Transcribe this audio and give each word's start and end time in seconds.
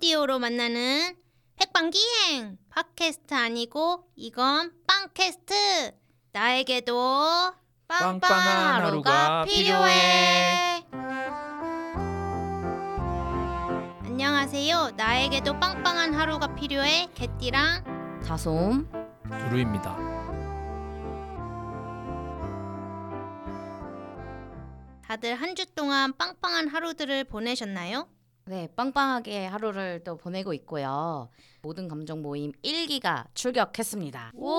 오디오로 0.00 0.38
만나는 0.38 1.16
핵방기행 1.58 2.58
팟캐스트 2.68 3.32
아니고 3.32 4.04
이건 4.14 4.70
빵캐스트 4.86 5.54
나에게도 6.32 7.54
빵빵한 7.88 8.82
하루가 8.82 9.44
필요해. 9.46 10.84
안녕하세요 14.04 14.90
나에게도 14.98 15.58
빵빵한 15.58 16.12
하루가 16.12 16.54
필요해 16.54 17.08
개띠랑 17.14 18.20
다솜 18.22 18.86
두루입니다. 19.48 19.96
다들 25.06 25.36
한 25.36 25.54
주 25.54 25.64
동안 25.74 26.12
빵빵한 26.18 26.68
하루들을 26.68 27.24
보내셨나요? 27.24 28.08
네 28.48 28.68
빵빵하게 28.76 29.46
하루를 29.46 30.04
또 30.04 30.16
보내고 30.16 30.54
있고요 30.54 31.28
모든 31.62 31.88
감정 31.88 32.22
모임 32.22 32.52
1기가 32.62 33.26
출격했습니다 33.34 34.32
오 34.36 34.52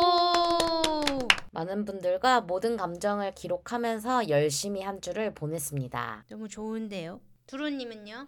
많은 1.54 1.86
분들과 1.86 2.42
모든 2.42 2.76
감정을 2.76 3.34
기록하면서 3.34 4.28
열심히 4.28 4.82
한 4.82 5.00
주를 5.00 5.34
보냈습니다 5.34 6.26
너무 6.30 6.50
좋은데요 6.50 7.22
두루님은요? 7.48 8.28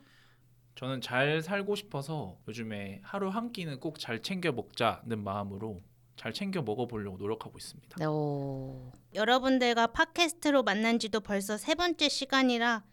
저는 0.76 1.02
잘 1.02 1.42
살고 1.42 1.76
싶어서 1.76 2.38
요즘에 2.48 3.02
하루 3.04 3.28
한 3.28 3.52
끼는 3.52 3.82
꼭 3.82 4.00
잘 4.00 4.22
챙겨 4.22 4.54
먹자는 4.54 5.22
마음으로 5.22 5.82
잘 6.16 6.32
챙겨 6.32 6.62
먹어보려고 6.62 7.18
노력하고 7.18 7.58
있습니다. 7.58 7.98
네, 7.98 8.06
오. 8.06 8.92
여러분들과 9.14 9.88
팟캐스트로 9.88 10.64
만난 10.64 11.00
지도 11.00 11.20
벌써 11.20 11.58
세 11.58 11.76
번째 11.76 12.08
시간이라 12.08 12.84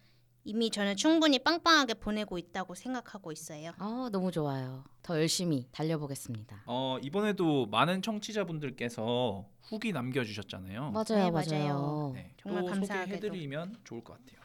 이미 0.49 0.71
저는 0.71 0.95
충분히 0.95 1.41
빵빵하게 1.41 1.95
보내고 1.95 2.39
있다고 2.39 2.77
생각하고 2.77 3.33
있어요. 3.33 3.73
아 3.79 4.09
너무 4.13 4.31
좋아요 4.31 4.85
더 5.03 5.19
열심히 5.19 5.67
달려보겠습니다 5.73 6.63
어, 6.67 6.99
이번에도 7.03 7.67
많은 7.67 8.01
청취자분들께서 8.01 9.45
후기 9.65 9.93
남겨주셨잖아요. 9.93 10.93
맞아요 10.93 11.05
네, 11.09 11.31
맞아요, 11.33 11.51
맞아요. 11.51 12.13
네, 12.15 12.33
정말 12.41 12.63
또 12.63 12.69
감사하게도. 12.71 13.17
소개해드리면 13.17 13.81
좋을 13.85 14.05
것 14.05 14.13
같아요. 14.15 14.37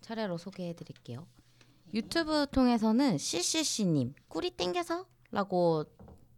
차례로 0.00 0.38
소개해드릴게요 0.38 1.24
유튜브 1.94 2.46
통해서는 2.50 3.16
CCC님 3.18 4.14
꿀이 4.28 4.50
땡겨서? 4.52 5.06
라고 5.30 5.84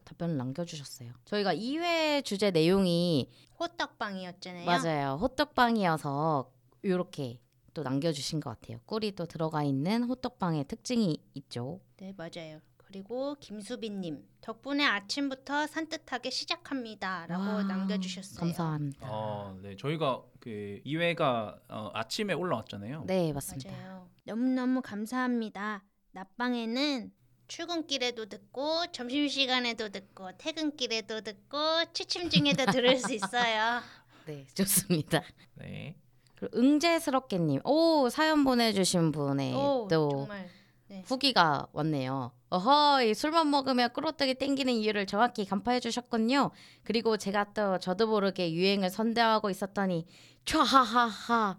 답변을 0.04 0.36
남겨주셨어요 0.36 1.12
저희가 1.24 1.54
2회 1.54 2.22
주제 2.22 2.50
내용이 2.50 3.30
호떡빵이었잖아요. 3.58 4.66
맞아요. 4.66 5.18
호떡빵이어서 5.22 6.50
이렇게 6.82 7.40
또 7.74 7.82
남겨주신 7.82 8.40
것 8.40 8.50
같아요. 8.50 8.78
꿀이 8.86 9.12
또 9.12 9.26
들어가 9.26 9.62
있는 9.62 10.04
호떡빵의 10.04 10.64
특징이 10.64 11.18
있죠. 11.34 11.80
네, 11.98 12.14
맞아요. 12.16 12.60
그리고 12.92 13.36
김수빈님 13.40 14.22
덕분에 14.42 14.84
아침부터 14.84 15.66
산뜻하게 15.66 16.28
시작합니다라고 16.28 17.42
와, 17.42 17.62
남겨주셨어요. 17.62 18.40
감사합니다. 18.40 19.08
어, 19.10 19.58
네, 19.62 19.76
저희가 19.76 20.22
그 20.40 20.80
2회가 20.84 21.58
어, 21.70 21.90
아침에 21.94 22.34
올라왔잖아요. 22.34 23.04
네 23.06 23.32
맞습니다. 23.32 23.70
맞아요. 23.70 24.10
너무너무 24.24 24.82
감사합니다. 24.82 25.82
낮방에는 26.10 27.12
출근길에도 27.48 28.26
듣고 28.26 28.92
점심시간에도 28.92 29.88
듣고 29.88 30.36
퇴근길에도 30.36 31.22
듣고 31.22 31.56
취침 31.94 32.28
중에도 32.28 32.66
들을 32.66 32.98
수 32.98 33.14
있어요. 33.14 33.80
네 34.26 34.46
좋습니다. 34.54 35.22
네, 35.54 35.96
응제스럽게님, 36.54 37.60
오 37.64 38.08
사연 38.08 38.44
보내주신 38.44 39.12
분의 39.12 39.54
오, 39.54 39.88
또 39.90 40.10
정말 40.10 40.48
후기가 41.04 41.68
왔네요. 41.72 42.32
어허이 42.50 43.14
술만 43.14 43.50
먹으면 43.50 43.92
꿀어떡이 43.92 44.34
땡기는 44.34 44.72
이유를 44.74 45.06
정확히 45.06 45.44
간파해 45.46 45.80
주셨군요. 45.80 46.50
그리고 46.84 47.16
제가 47.16 47.52
또 47.54 47.78
저도 47.78 48.06
모르게 48.06 48.52
유행을 48.52 48.90
선대하고 48.90 49.48
있었더니 49.48 50.06
촤하하하 50.44 51.56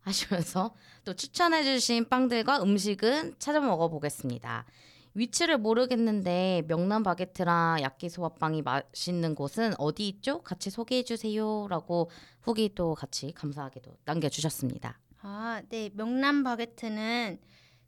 하시면서 0.00 0.74
또 1.04 1.14
추천해 1.14 1.62
주신 1.62 2.08
빵들과 2.08 2.62
음식은 2.62 3.36
찾아 3.38 3.60
먹어보겠습니다. 3.60 4.64
위치를 5.14 5.58
모르겠는데 5.58 6.64
명란 6.66 7.02
바게트랑 7.02 7.82
야끼소바빵이 7.82 8.62
맛있는 8.62 9.34
곳은 9.34 9.74
어디 9.78 10.08
있죠? 10.08 10.42
같이 10.42 10.70
소개해 10.70 11.04
주세요라고 11.04 12.10
후기 12.42 12.74
또 12.74 12.94
같이 12.94 13.32
감사하게도 13.32 13.96
남겨주셨습니다. 14.04 14.98
아, 15.22 15.62
네. 15.68 15.90
명란 15.94 16.42
바게트는 16.42 17.38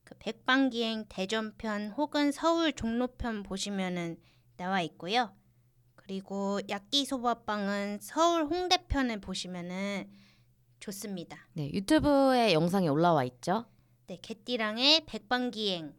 그 0.05 0.15
백방기행 0.21 1.07
대전편 1.09 1.91
혹은 1.91 2.31
서울 2.31 2.73
종로편 2.73 3.43
보시면은 3.43 4.17
나와 4.57 4.81
있고요. 4.83 5.35
그리고 5.97 6.61
야끼소바빵은 6.69 7.99
서울 8.01 8.45
홍대편을 8.45 9.21
보시면은 9.21 10.09
좋습니다. 10.79 11.49
네 11.55 11.71
유튜브에 11.73 12.53
영상이 12.53 12.89
올라와 12.89 13.25
있죠. 13.25 13.67
네, 14.07 14.17
개띠랑의 14.23 15.05
백방기행 15.07 15.93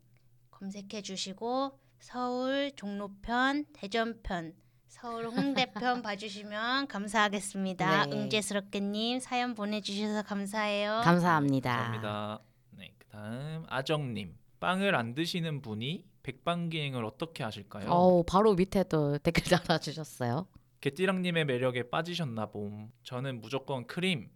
검색해 0.57 1.01
주시고 1.03 1.78
서울 2.00 2.72
종로편, 2.75 3.66
대전편, 3.73 4.53
서울 4.88 5.28
홍대편 5.28 6.01
봐주시면 6.01 6.88
감사하겠습니다. 6.88 8.06
네. 8.07 8.12
응제스럽게님 8.12 9.19
사연 9.19 9.53
보내주셔서 9.53 10.23
감사해요. 10.23 11.01
감사합니다. 11.03 11.69
감사합니다. 11.69 12.40
네, 12.72 12.91
그다음 12.97 13.66
아정님 13.68 14.35
빵을 14.59 14.95
안 14.95 15.13
드시는 15.13 15.62
분이 15.62 16.06
백방기행을 16.23 17.06
어떻게 17.06 17.44
하실까요? 17.44 17.89
어우 17.89 18.24
바로 18.24 18.56
밑에 18.56 18.84
또 18.85 19.18
댓글 19.19 19.44
달아주셨어요. 19.44 20.47
개띠랑님의 20.81 21.45
매력에 21.45 21.89
빠지셨나 21.89 22.47
봄. 22.47 22.91
저는 23.03 23.41
무조건 23.41 23.85
크림, 23.85 24.29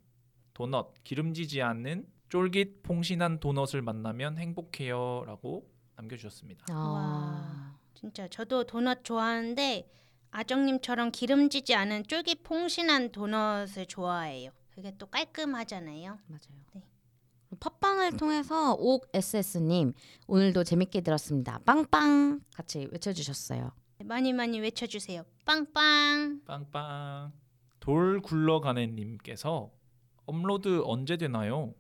도넛, 0.53 1.03
기름지지 1.03 1.61
않는 1.61 2.05
쫄깃 2.29 2.83
퐁신한 2.83 3.39
도넛을 3.39 3.81
만나면 3.81 4.38
행복해요라고 4.38 5.70
남겨주셨습니다. 6.01 6.66
아, 6.69 6.73
와. 6.73 7.75
진짜 7.94 8.28
저도 8.28 8.63
도넛 8.63 9.03
좋아하는데 9.03 9.88
아정님처럼 10.31 11.12
기름지지 11.12 11.75
않은 11.75 12.07
쫄깃 12.07 12.44
퐁신한 12.44 13.12
도넛을 13.12 13.85
좋아해요. 13.88 14.51
그게 14.69 14.95
또 14.97 15.06
깔끔하잖아요. 15.07 16.17
맞아요. 16.28 16.62
네. 16.73 16.84
팟빵을 17.59 18.16
통해서 18.16 18.73
옥 18.75 19.09
SS님 19.13 19.94
오늘도 20.28 20.63
재밌게 20.63 21.01
들었습니다. 21.01 21.59
빵빵 21.66 22.39
같이 22.56 22.88
외쳐주셨어요. 22.91 23.72
많이 24.06 24.31
많이 24.33 24.59
외쳐주세요. 24.59 25.23
빵빵. 25.45 26.41
빵빵. 26.45 27.33
돌 27.81 28.22
굴러가네님께서 28.22 29.69
업로드 30.25 30.81
언제 30.85 31.18
되나요? 31.18 31.73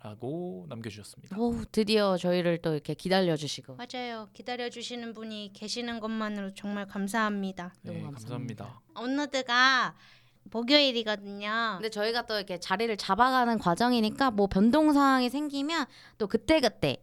라고 0.00 0.64
남겨주셨습니다. 0.68 1.36
오 1.38 1.64
드디어 1.72 2.16
저희를 2.16 2.58
또 2.58 2.72
이렇게 2.72 2.94
기다려주시고 2.94 3.76
맞아요. 3.76 4.28
기다려주시는 4.32 5.12
분이 5.12 5.50
계시는 5.54 5.98
것만으로 5.98 6.54
정말 6.54 6.86
감사합니다. 6.86 7.74
네, 7.82 7.94
너무 7.98 8.12
감사합니다. 8.12 8.64
감사합니다. 8.64 8.80
업로드가 8.94 9.96
목요일이거든요. 10.44 11.74
근데 11.78 11.90
저희가 11.90 12.26
또 12.26 12.36
이렇게 12.36 12.60
자리를 12.60 12.96
잡아가는 12.96 13.58
과정이니까 13.58 14.30
뭐 14.30 14.46
변동 14.46 14.92
사항이 14.92 15.30
생기면 15.30 15.86
또 16.16 16.26
그때 16.28 16.60
그때 16.60 16.98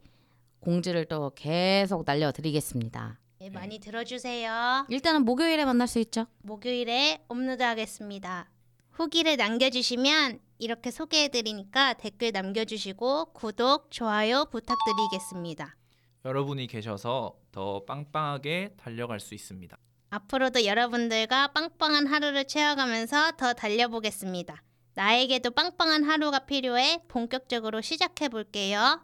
공지를 0.61 1.05
또 1.05 1.31
계속 1.35 2.03
날려드리겠습니다. 2.05 3.19
네, 3.39 3.50
많이 3.50 3.79
들어주세요. 3.79 4.85
일단은 4.89 5.25
목요일에 5.25 5.66
만날 5.66 5.88
수 5.88 6.00
있죠. 6.00 6.28
목요일에 6.44 7.23
업로드하겠습니다. 7.28 8.50
후기를 8.91 9.35
남겨주시면 9.35 10.39
이렇게 10.57 10.91
소개해드리니까 10.91 11.93
댓글 11.93 12.31
남겨주시고 12.31 13.34
구독, 13.34 13.91
좋아요 13.91 14.46
부탁드리겠습니다. 14.46 15.75
여러분이 16.23 16.67
계셔서 16.67 17.35
더 17.52 17.85
빵빵하게 17.85 18.75
달려갈 18.78 19.19
수 19.19 19.35
있습니다. 19.35 19.78
앞으로도 20.09 20.66
여러분들과 20.66 21.49
빵빵한 21.49 22.07
하루를 22.07 22.47
채워가면서 22.47 23.34
더 23.37 23.53
달려보겠습니다. 23.53 24.61
나에게도 24.96 25.52
빵빵한 25.52 26.03
하루가 26.03 26.40
필요해 26.40 27.03
본격적으로 27.09 27.81
시작해 27.81 28.29
볼게요. 28.29 29.02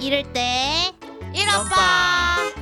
이럴 0.00 0.32
때 0.32 0.92
이런빵! 1.34 2.52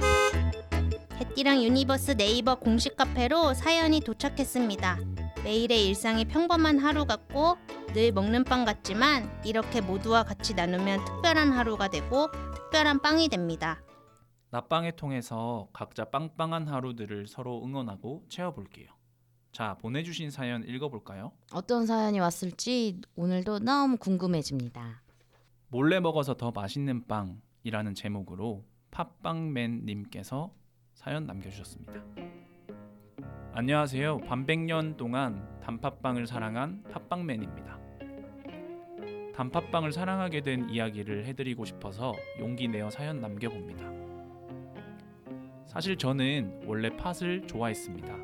개띠랑 1.19 1.63
유니버스 1.63 2.17
네이버 2.17 2.55
공식 2.55 2.97
카페로 2.97 3.55
사연이 3.55 4.01
도착했습니다. 4.01 4.99
매일의 5.45 5.87
일상이 5.87 6.27
평범한 6.27 6.79
하루 6.79 7.07
같고 7.07 7.57
늘 7.95 8.13
먹는 8.13 8.45
빵 8.45 8.65
같지만 8.65 9.29
이렇게 9.45 9.81
모두와 9.81 10.23
같이 10.23 10.55
나누면 10.55 11.05
특별한 11.05 11.53
하루가 11.53 11.89
되고 11.89 12.31
특별한 12.55 13.01
빵이 13.01 13.29
됩니다. 13.29 13.83
낮방을 14.51 14.93
통해서 14.93 15.69
각자 15.73 16.05
빵빵한 16.05 16.69
하루들을 16.69 17.27
서로 17.27 17.65
응원하고 17.65 18.25
채워볼게요. 18.29 18.89
자, 19.53 19.77
보내주신 19.81 20.31
사연 20.31 20.63
읽어볼까요? 20.65 21.33
어떤 21.53 21.87
사연이 21.87 22.21
왔을지 22.21 23.01
오늘도 23.17 23.61
너무 23.61 23.97
궁금해집니다. 23.97 25.03
몰래 25.69 26.01
먹어서 26.01 26.35
더 26.35 26.51
맛있는 26.51 27.07
빵. 27.07 27.41
이라는 27.63 27.95
제목으로 27.95 28.65
팟빵맨님께서 28.91 30.51
사연 30.95 31.27
남겨주셨습니다. 31.27 31.93
안녕하세요. 33.53 34.19
반백년 34.19 34.97
동안 34.97 35.47
단팥빵을 35.63 36.27
사랑한 36.27 36.83
팟빵맨입니다. 36.91 37.79
단팥빵을 39.35 39.93
사랑하게 39.93 40.43
된 40.43 40.71
이야기를 40.71 41.27
해드리고 41.27 41.65
싶어서 41.65 42.15
용기 42.39 42.69
내어 42.69 42.91
사연 42.91 43.21
남겨봅니다. 43.21 43.91
사실 45.67 45.97
저는 45.97 46.63
원래 46.67 46.91
팥을 46.97 47.47
좋아했습니다. 47.47 48.15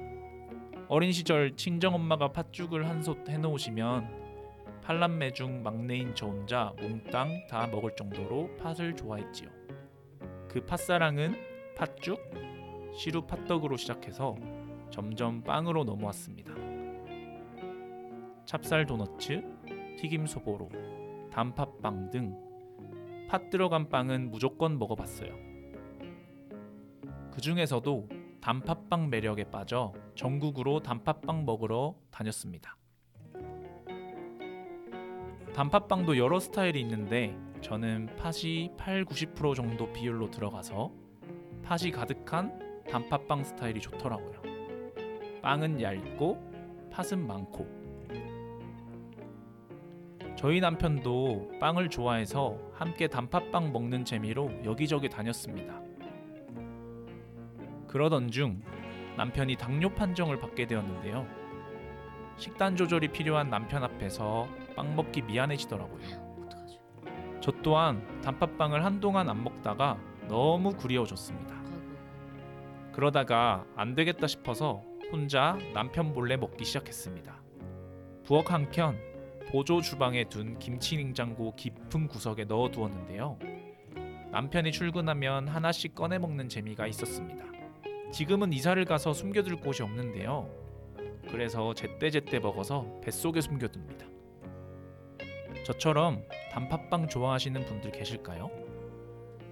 어린 0.88 1.12
시절 1.12 1.56
친정 1.56 1.94
엄마가 1.94 2.32
팥죽을 2.32 2.88
한솥 2.88 3.28
해놓으시면 3.28 4.26
팔남매 4.82 5.32
중 5.32 5.62
막내인 5.62 6.14
저 6.14 6.26
혼자 6.26 6.72
몽땅 6.80 7.48
다 7.48 7.66
먹을 7.66 7.96
정도로 7.96 8.56
팥을 8.58 8.94
좋아했지요. 8.94 9.48
그 10.48 10.64
팥사랑은 10.64 11.34
팥죽, 11.76 12.20
시루 12.94 13.26
팥떡으로 13.26 13.76
시작해서 13.76 14.36
점점 14.90 15.42
빵으로 15.42 15.84
넘어왔습니다. 15.84 16.52
찹쌀 18.44 18.86
도너츠, 18.86 19.42
튀김 19.98 20.26
소보로, 20.26 20.68
단팥빵 21.30 22.10
등 22.10 22.46
팥 23.28 23.50
들어간 23.50 23.88
빵은 23.88 24.30
무조건 24.30 24.78
먹어봤어요. 24.78 25.34
그 27.32 27.40
중에서도 27.40 28.08
단팥빵 28.40 29.10
매력에 29.10 29.44
빠져 29.50 29.92
전국으로 30.14 30.80
단팥빵 30.80 31.44
먹으러 31.44 31.96
다녔습니다. 32.10 32.76
단팥빵도 35.54 36.18
여러 36.18 36.38
스타일이 36.38 36.80
있는데 36.82 37.36
저는 37.62 38.14
팥이 38.16 38.72
8, 38.76 39.04
90% 39.06 39.56
정도 39.56 39.92
비율로 39.92 40.30
들어가서 40.30 40.92
팥이 41.64 41.90
가득한 41.90 42.84
단팥빵 42.88 43.42
스타일이 43.42 43.80
좋더라고요. 43.80 44.55
빵은 45.46 45.80
얇고 45.80 46.90
팥은 46.90 47.24
많고 47.24 47.68
저희 50.36 50.58
남편도 50.58 51.52
빵을 51.60 51.88
좋아해서 51.88 52.58
함께 52.74 53.06
단팥빵 53.06 53.72
먹는 53.72 54.04
재미로 54.04 54.50
여기저기 54.64 55.08
다녔습니다. 55.08 55.80
그러던 57.86 58.32
중 58.32 58.60
남편이 59.16 59.54
당뇨 59.54 59.88
판정을 59.90 60.40
받게 60.40 60.66
되었는데요. 60.66 61.28
식단 62.38 62.74
조절이 62.74 63.12
필요한 63.12 63.48
남편 63.48 63.84
앞에서 63.84 64.48
빵 64.74 64.96
먹기 64.96 65.22
미안해지더라고요. 65.22 66.26
저 67.40 67.52
또한 67.62 68.04
단팥빵을 68.22 68.84
한동안 68.84 69.28
안 69.28 69.44
먹다가 69.44 69.96
너무 70.26 70.72
그리워졌습니다. 70.72 71.54
아이고. 71.54 72.90
그러다가 72.90 73.64
안 73.76 73.94
되겠다 73.94 74.26
싶어서 74.26 74.82
혼자 75.12 75.56
남편 75.72 76.12
몰래 76.12 76.36
먹기 76.36 76.64
시작했습니다. 76.64 77.40
부엌 78.24 78.50
한켠 78.50 78.98
보조 79.50 79.80
주방에 79.80 80.24
둔 80.24 80.58
김치 80.58 80.96
냉장고 80.96 81.54
깊은 81.54 82.08
구석에 82.08 82.44
넣어 82.44 82.68
두었는데요. 82.70 83.38
남편이 84.32 84.72
출근하면 84.72 85.46
하나씩 85.46 85.94
꺼내 85.94 86.18
먹는 86.18 86.48
재미가 86.48 86.88
있었습니다. 86.88 87.44
지금은 88.12 88.52
이사를 88.52 88.84
가서 88.84 89.12
숨겨둘 89.12 89.56
곳이 89.60 89.82
없는데요. 89.82 90.50
그래서 91.30 91.72
제때제때 91.74 92.40
먹어서 92.40 93.00
뱃속에 93.02 93.40
숨겨둡니다. 93.40 94.06
저처럼 95.64 96.24
단팥빵 96.52 97.08
좋아하시는 97.08 97.64
분들 97.64 97.92
계실까요? 97.92 98.50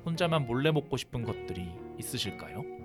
혼자만 0.05 0.47
몰래 0.47 0.71
먹고 0.73 0.97
싶은 0.97 1.25
것들이 1.25 1.73
있으실까요? 1.99 2.84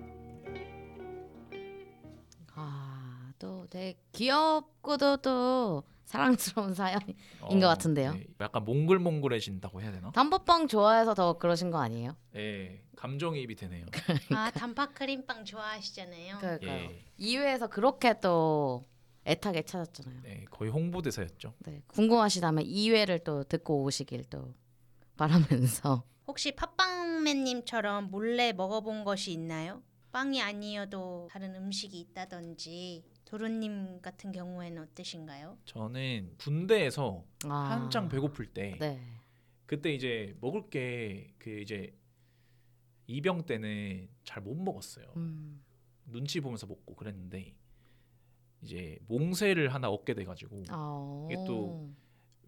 되게 3.79 3.97
귀엽고도 4.11 5.17
또 5.17 5.83
사랑스러운 6.03 6.73
사연이. 6.73 7.15
어, 7.39 7.47
것 7.47 7.59
같은데요. 7.59 8.13
네, 8.13 8.25
약간 8.41 8.65
몽글몽글해진다고 8.65 9.81
해야 9.81 9.91
되나? 9.93 10.11
단팥빵 10.11 10.67
좋아해서 10.67 11.13
더 11.13 11.37
그러신 11.37 11.71
거 11.71 11.79
아니에요? 11.79 12.17
예, 12.35 12.83
감정이입이 12.97 13.55
되네요. 13.55 13.85
아 14.35 14.51
단팥 14.51 14.95
크림빵 14.95 15.45
좋아하시잖아요. 15.45 16.39
그러니까요. 16.39 16.89
예, 16.91 17.05
2회에서 17.19 17.69
그렇게 17.69 18.19
또 18.19 18.85
애타게 19.25 19.61
찾았잖아요. 19.61 20.21
네, 20.23 20.45
거의 20.51 20.71
홍보대사였죠. 20.71 21.53
네, 21.59 21.81
궁금하시다면 21.87 22.65
2회를 22.65 23.23
또 23.23 23.43
듣고 23.45 23.83
오시길 23.83 24.25
또 24.29 24.53
바라면서 25.15 26.03
혹시 26.27 26.51
팥빵맨님처럼 26.53 28.11
몰래 28.11 28.51
먹어본 28.51 29.05
것이 29.05 29.31
있나요? 29.31 29.81
빵이 30.11 30.41
아니어도 30.41 31.27
다른 31.31 31.55
음식이 31.55 31.99
있다든지 31.99 33.03
도루님 33.29 34.01
같은 34.01 34.31
경우에는 34.31 34.81
어떠신가요? 34.81 35.57
저는 35.65 36.33
군대에서 36.39 37.23
아, 37.45 37.53
한창 37.55 38.09
배고플 38.09 38.47
때 38.47 38.75
네. 38.79 38.99
그때 39.67 39.93
이제 39.93 40.35
먹을 40.41 40.69
게 40.69 41.35
그 41.37 41.49
이제 41.61 41.95
이병 43.07 43.45
때는 43.45 44.09
잘 44.23 44.41
못 44.43 44.55
먹었어요. 44.55 45.13
음. 45.17 45.63
눈치 46.05 46.39
보면서 46.41 46.65
먹고 46.65 46.95
그랬는데 46.95 47.55
이제 48.63 48.97
몽쉘을 49.07 49.73
하나 49.73 49.89
얻게 49.89 50.13
돼가지고 50.15 50.63
아, 50.69 51.27
이게 51.29 51.35
또 51.45 51.91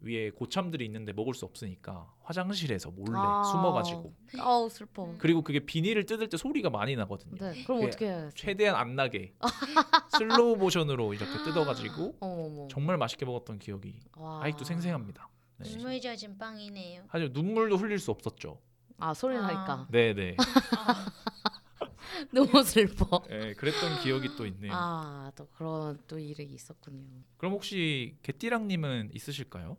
위에 0.02 0.32
고참들이 0.32 0.84
있는데 0.86 1.14
먹을 1.14 1.34
수 1.34 1.46
없으니까 1.46 2.12
화장실에서 2.24 2.90
몰래 2.92 3.14
아. 3.18 3.44
숨어가지고 3.44 4.14
아우 4.40 4.70
슬퍼. 4.70 5.14
그리고 5.20 5.44
그게 5.44 5.60
비닐을 5.60 6.06
뜯을 6.06 6.28
때 6.30 6.38
소리가 6.38 6.70
많이 6.70 6.96
나거든요. 6.96 7.36
네, 7.38 7.64
그럼 7.64 7.80
그게 7.82 7.88
어떻게 7.88 8.06
해야 8.08 8.30
돼? 8.30 8.36
최대한 8.36 8.76
안 8.76 8.96
나게 8.96 9.34
슬로우 10.18 10.56
모션으로 10.58 11.14
이렇게 11.14 11.32
뜯어가지고 11.44 12.18
어머머. 12.20 12.68
정말 12.70 12.98
맛있게 12.98 13.26
먹었던 13.26 13.60
기억이 13.60 14.00
와. 14.18 14.42
아직도 14.44 14.64
생생합니다. 14.66 15.30
네. 15.58 15.70
눈물 15.70 16.02
젖은 16.02 16.38
빵이네요. 16.38 17.04
사실 17.12 17.30
눈물도 17.32 17.78
흘릴 17.78 18.00
수 18.00 18.10
없었죠. 18.12 18.60
아 18.98 19.14
소리 19.14 19.36
아. 19.38 19.42
나니까 19.42 19.88
네네. 19.92 20.38
너무 22.34 22.64
슬퍼. 22.64 23.24
네, 23.30 23.54
그랬던 23.54 24.02
기억이 24.04 24.36
또 24.38 24.46
있네요. 24.46 24.72
아, 24.74 25.32
또 25.36 25.48
그런 25.56 26.00
또 26.08 26.20
일이 26.20 26.44
있었군요. 26.46 27.04
그럼 27.38 27.54
혹시 27.54 28.16
개띠랑님은 28.24 29.12
있으실까요? 29.14 29.78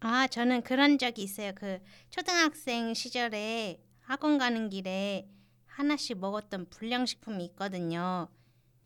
아 0.00 0.26
저는 0.28 0.62
그런 0.62 0.98
적이 0.98 1.22
있어요. 1.22 1.52
그 1.54 1.80
초등학생 2.10 2.94
시절에 2.94 3.82
학원 4.00 4.38
가는 4.38 4.68
길에 4.68 5.28
하나씩 5.66 6.18
먹었던 6.18 6.70
불량식품이 6.70 7.44
있거든요. 7.46 8.28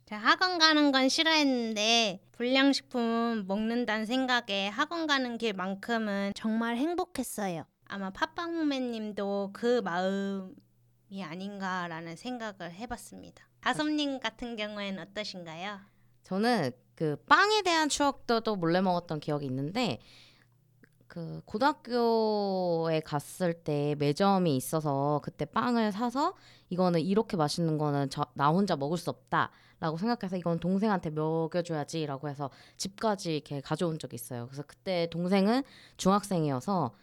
제가 0.07 0.21
학원 0.21 0.59
가는 0.59 0.91
건 0.91 1.09
싫어했는데 1.09 2.21
불량식품 2.33 3.45
먹는다는 3.47 4.07
생각에 4.07 4.69
학원 4.69 5.07
가는 5.07 5.39
길만큼은 5.39 6.33
정말 6.35 6.77
행복했어요. 6.77 7.65
아마 7.87 8.11
팥빵맨님도 8.11 9.51
그 9.53 9.81
마음이 9.83 11.23
아닌가라는 11.23 12.17
생각을 12.17 12.73
해봤습니다. 12.73 13.47
다솜님 13.61 14.19
같은 14.21 14.57
경우에는 14.57 15.03
어떠신가요? 15.03 15.79
저는 16.25 16.73
그 16.95 17.17
빵에 17.27 17.63
대한 17.63 17.89
추억도 17.89 18.41
또 18.41 18.57
몰래 18.57 18.81
먹었던 18.81 19.21
기억이 19.21 19.47
있는데 19.47 19.99
그 21.13 21.43
고등학교에 21.45 23.01
갔을 23.01 23.53
때 23.53 23.95
매점이 23.99 24.57
있어서 24.57 25.21
그때 25.23 25.45
빵을 25.45 25.93
사서 25.93 26.35
이거는 26.71 27.03
이렇게 27.03 27.37
맛있는 27.37 27.77
거는 27.77 28.09
저, 28.09 28.25
나 28.33 28.49
혼자 28.49 28.77
먹을 28.77 28.97
수 28.97 29.11
없다라고 29.11 29.99
생각해서 29.99 30.39
이건 30.39 30.59
동생한테 30.59 31.11
먹여줘야지라고 31.11 32.31
해서 32.31 32.49
집까지 32.79 33.35
이렇게 33.35 33.61
가져온 33.61 33.99
적이 33.99 34.15
있어요. 34.15 34.47
그래서 34.47 34.63
그때 34.63 35.07
동생은 35.11 35.65
중학생이어서 35.99 36.97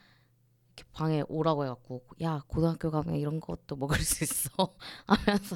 이렇게 0.75 0.91
방에 0.91 1.23
오라고 1.27 1.65
해갖고 1.65 2.01
야 2.23 2.41
고등학교 2.47 2.89
가면 2.89 3.13
이런 3.13 3.39
것도 3.39 3.75
먹을 3.75 3.99
수 3.99 4.23
있어 4.23 4.49
하면서 5.05 5.55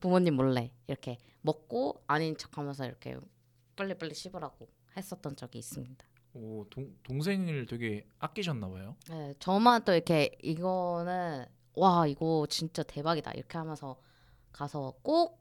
부모님 0.00 0.36
몰래 0.36 0.72
이렇게 0.86 1.18
먹고 1.42 2.02
아닌 2.06 2.34
척하면서 2.38 2.86
이렇게 2.86 3.18
빨리빨리 3.76 4.14
씹으라고 4.14 4.68
했었던 4.96 5.36
적이 5.36 5.58
있습니다. 5.58 6.13
오, 6.34 6.66
동, 6.68 6.92
동생을 7.04 7.66
되게 7.66 8.06
아끼셨나 8.18 8.68
봐요. 8.68 8.96
네, 9.08 9.34
저만 9.38 9.84
또 9.84 9.92
이렇게 9.92 10.36
이거는 10.42 11.46
와 11.76 12.06
이거 12.06 12.46
진짜 12.50 12.82
대박이다 12.82 13.32
이렇게 13.32 13.56
하면서 13.56 13.96
가서 14.52 14.94
꼭 15.02 15.40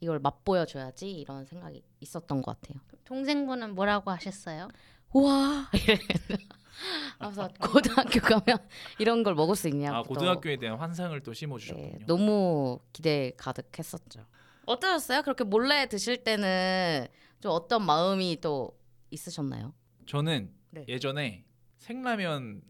이걸 0.00 0.18
맛보여 0.18 0.64
줘야지 0.64 1.10
이런 1.10 1.44
생각이 1.44 1.82
있었던 2.00 2.40
것 2.40 2.60
같아요. 2.60 2.80
동생분은 3.04 3.74
뭐라고 3.74 4.10
하셨어요? 4.10 4.68
와 5.12 5.70
하면서 7.18 7.48
고등학교 7.60 8.20
가면 8.20 8.66
이런 8.98 9.22
걸 9.22 9.34
먹을 9.34 9.54
수 9.54 9.68
있냐고 9.68 9.96
아 9.96 10.02
또, 10.02 10.08
고등학교에 10.08 10.56
대한 10.56 10.78
환상을 10.78 11.20
또 11.22 11.32
네, 11.32 11.34
심어주셨군요. 11.34 12.06
너무 12.06 12.80
기대 12.92 13.32
가득했었죠. 13.36 14.24
어떠셨어요? 14.64 15.22
그렇게 15.22 15.44
몰래 15.44 15.86
드실 15.88 16.24
때는 16.24 17.06
좀 17.40 17.52
어떤 17.52 17.84
마음이 17.84 18.38
또 18.40 18.78
있으셨나요? 19.10 19.74
저는 20.10 20.52
네. 20.70 20.84
예전에 20.88 21.44
생라면 21.76 22.62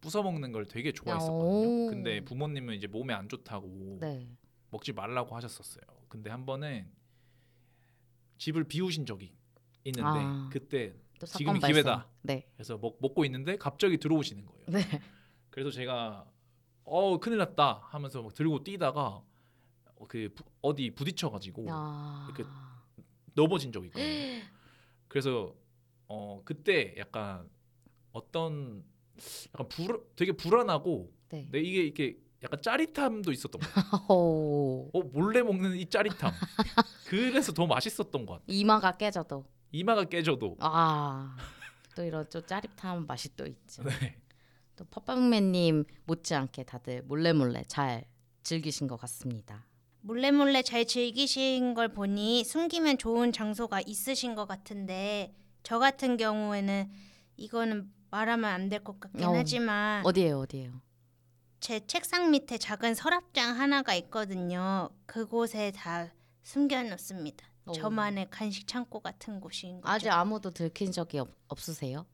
부숴 0.00 0.22
먹는 0.22 0.50
걸 0.50 0.64
되게 0.64 0.88
오. 0.88 0.92
좋아했었거든요. 0.92 1.90
근데 1.90 2.24
부모님은 2.24 2.74
이제 2.74 2.86
몸에 2.86 3.12
안 3.12 3.28
좋다고 3.28 3.98
네. 4.00 4.26
먹지 4.70 4.94
말라고 4.94 5.36
하셨었어요. 5.36 5.82
근데 6.08 6.30
한 6.30 6.46
번은 6.46 6.90
집을 8.38 8.64
비우신 8.64 9.04
적이 9.04 9.34
있는데 9.84 10.08
아. 10.08 10.48
그때 10.50 10.94
또 11.20 11.26
지금이 11.26 11.60
사건 11.60 11.70
기회다. 11.70 12.08
네. 12.22 12.48
그래서 12.54 12.78
먹, 12.78 12.96
먹고 13.02 13.26
있는데 13.26 13.58
갑자기 13.58 13.98
들어오시는 13.98 14.46
거예요. 14.46 14.64
네. 14.68 14.80
그래서 15.50 15.70
제가 15.70 16.26
어 16.84 17.18
큰일 17.18 17.36
났다 17.36 17.80
하면서 17.90 18.22
막 18.22 18.32
들고 18.32 18.64
뛰다가 18.64 19.22
어, 19.96 20.04
그 20.08 20.30
부- 20.34 20.44
어디 20.62 20.90
부딪혀가지고 20.94 21.66
아. 21.68 22.26
이렇게 22.30 22.50
넘어진 23.34 23.70
적이 23.70 23.88
있거든요. 23.88 24.06
그래서 25.08 25.54
어 26.08 26.42
그때 26.44 26.94
약간 26.98 27.48
어떤 28.12 28.84
약간 29.54 29.68
불 29.68 30.00
되게 30.16 30.32
불안하고 30.32 31.12
네. 31.30 31.48
내 31.50 31.60
이게 31.60 31.82
이게 31.84 32.18
약간 32.42 32.60
짜릿함도 32.62 33.32
있었던 33.32 33.60
것 33.60 33.72
같아요. 33.72 34.06
오. 34.08 34.90
어 34.92 35.00
몰래 35.12 35.42
먹는 35.42 35.76
이 35.76 35.86
짜릿함. 35.86 36.32
그래서 37.08 37.52
더 37.52 37.66
맛있었던 37.66 38.26
것 38.26 38.34
같아요. 38.34 38.46
이마가 38.48 38.96
깨져도 38.96 39.44
이마가 39.72 40.04
깨져도. 40.04 40.56
아. 40.60 41.36
또 41.96 42.04
이런 42.04 42.28
좀 42.28 42.44
짜릿한 42.46 43.06
맛이 43.06 43.34
또 43.36 43.46
있지. 43.46 43.82
네. 43.82 44.20
또 44.76 44.84
팟빵맨님 44.84 45.84
못지않게 46.04 46.64
다들 46.64 47.02
몰래 47.02 47.32
몰래 47.32 47.62
잘 47.66 48.04
즐기신 48.42 48.86
것 48.86 48.96
같습니다. 49.00 49.66
몰래 50.02 50.30
몰래 50.30 50.62
잘 50.62 50.86
즐기신 50.86 51.74
걸 51.74 51.88
보니 51.92 52.44
숨기면 52.44 52.98
좋은 52.98 53.32
장소가 53.32 53.80
있으신 53.80 54.34
것 54.34 54.46
같은데 54.46 55.34
저 55.66 55.80
같은 55.80 56.16
경우에는 56.16 56.88
이거는 57.36 57.90
말하면 58.12 58.48
안 58.48 58.68
될 58.68 58.84
것 58.84 59.00
같긴 59.00 59.24
어. 59.24 59.34
하지만 59.34 60.06
어디에요, 60.06 60.38
어디에요? 60.38 60.80
제 61.58 61.84
책상 61.88 62.30
밑에 62.30 62.56
작은 62.56 62.94
서랍장 62.94 63.58
하나가 63.58 63.92
있거든요. 63.96 64.90
그곳에 65.06 65.72
다 65.72 66.12
숨겨놓습니다. 66.44 67.44
오. 67.66 67.72
저만의 67.72 68.28
간식 68.30 68.68
창고 68.68 69.00
같은 69.00 69.40
곳인 69.40 69.80
거죠. 69.80 69.92
아직 69.92 70.08
아무도 70.10 70.50
들킨 70.50 70.92
적이 70.92 71.18
없, 71.18 71.30
없으세요? 71.48 72.06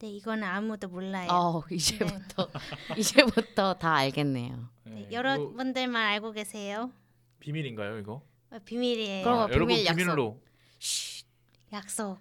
네, 0.00 0.08
이거는 0.10 0.44
아무도 0.44 0.88
몰라요. 0.88 1.30
어, 1.30 1.62
이제부터 1.70 2.48
이제부터 2.98 3.74
다 3.78 3.94
알겠네요. 3.94 4.68
네. 4.84 4.90
네, 4.92 5.00
이거 5.04 5.12
여러분들만 5.12 6.04
알고 6.06 6.32
계세요. 6.32 6.92
비밀인가요 7.38 7.96
이거? 7.98 8.22
어, 8.50 8.58
비밀이에요. 8.62 9.24
그럼- 9.24 9.38
아, 9.38 9.42
여러분 9.44 9.68
비밀 9.68 9.86
약속. 9.86 9.96
비밀로. 9.96 10.40
쉿, 10.78 11.24
약속. 11.72 12.18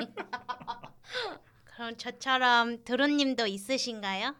그럼 1.64 1.96
저처럼 1.96 2.84
드론님도 2.84 3.46
있으신가요? 3.46 4.34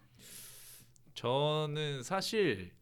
저는 1.14 2.02
사실 2.02 2.72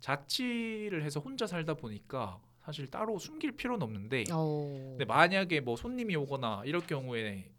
자취를 0.00 1.02
해서 1.02 1.20
혼자 1.20 1.46
살다 1.46 1.74
보니까 1.74 2.40
사실 2.60 2.90
따로 2.90 3.18
숨길 3.18 3.52
필요는 3.52 3.82
없는데 3.82 4.24
오. 4.32 4.90
근데 4.90 5.04
만약에 5.04 5.60
뭐 5.60 5.76
손님이 5.76 6.16
오거나 6.16 6.62
이럴 6.64 6.86
경우에 6.86 7.50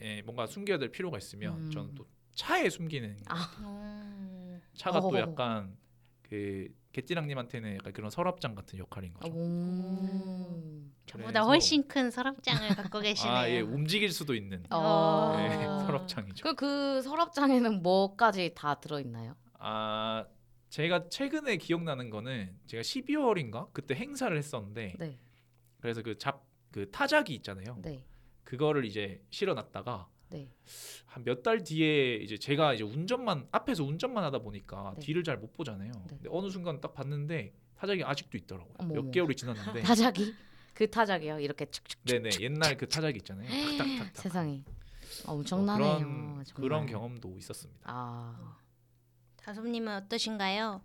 예, 0.00 0.22
뭔가 0.22 0.46
숨겨야 0.46 0.78
될 0.78 0.90
필요가 0.90 1.18
있으면 1.18 1.66
음. 1.66 1.70
저는 1.70 1.94
또 1.94 2.06
차에 2.34 2.70
숨기는 2.70 3.18
아. 3.26 3.56
음, 3.60 4.62
차가 4.74 5.00
또 5.00 5.08
어허허. 5.08 5.20
약간 5.20 5.76
그 6.22 6.68
개띠랑님한테는 6.92 7.76
약간 7.76 7.92
그런 7.92 8.10
서랍장 8.10 8.54
같은 8.54 8.78
역할인 8.78 9.14
거죠. 9.14 9.32
오. 9.32 10.82
저보다 11.06 11.28
그래서- 11.30 11.46
훨씬 11.46 11.88
큰 11.88 12.10
서랍장을 12.10 12.68
갖고 12.76 13.00
계시네요. 13.00 13.34
아, 13.34 13.48
예, 13.48 13.60
움직일 13.60 14.10
수도 14.12 14.34
있는 14.34 14.64
어. 14.70 15.34
네, 15.36 15.64
아. 15.66 15.78
서랍장이죠. 15.86 16.42
그, 16.44 16.54
그 16.54 17.02
서랍장에는 17.02 17.82
뭐까지 17.82 18.52
다 18.54 18.74
들어있나요? 18.80 19.34
아, 19.54 20.26
제가 20.68 21.08
최근에 21.08 21.56
기억나는 21.56 22.10
거는 22.10 22.54
제가 22.66 22.82
12월인가 22.82 23.72
그때 23.72 23.94
행사를 23.94 24.36
했었는데 24.36 24.94
네, 24.98 25.18
그래서 25.80 26.02
그 26.02 26.16
잡 26.18 26.46
그 26.70 26.90
타자기 26.90 27.34
있잖아요. 27.36 27.78
네, 27.80 28.04
그거를 28.44 28.84
이제 28.84 29.22
실어놨다가 29.30 30.06
네. 30.30 30.50
한 31.06 31.24
몇 31.24 31.42
달 31.42 31.62
뒤에 31.64 32.16
이제 32.16 32.36
제가 32.36 32.74
이제 32.74 32.84
운전만 32.84 33.48
앞에서 33.50 33.84
운전만 33.84 34.22
하다 34.24 34.38
보니까 34.40 34.92
네. 34.96 35.00
뒤를 35.00 35.24
잘 35.24 35.38
못 35.38 35.52
보잖아요. 35.52 35.90
네. 35.92 36.02
근데 36.08 36.28
어느 36.30 36.48
순간 36.50 36.80
딱 36.80 36.92
봤는데 36.94 37.52
타자기 37.76 38.02
아직도 38.04 38.36
있더라고요. 38.38 38.74
어머, 38.78 38.94
몇 38.94 39.00
어머. 39.00 39.10
개월이 39.10 39.34
지났는데 39.36 39.80
타자기? 39.82 40.34
그 40.74 40.88
타자기요? 40.90 41.40
이렇게 41.40 41.66
축축 41.70 42.00
네네 42.04 42.30
옛날 42.40 42.76
그 42.76 42.88
타자기 42.88 43.18
있잖아요. 43.18 43.48
탁탁탁탁. 43.78 44.16
세상에 44.22 44.62
어, 45.26 45.32
엄청나네요. 45.32 45.88
그런 45.98 46.44
정말. 46.44 46.44
그런 46.54 46.86
경험도 46.86 47.36
있었습니다. 47.38 47.80
아, 47.84 48.56
다솜님은 49.36 49.94
어떠신가요? 50.04 50.82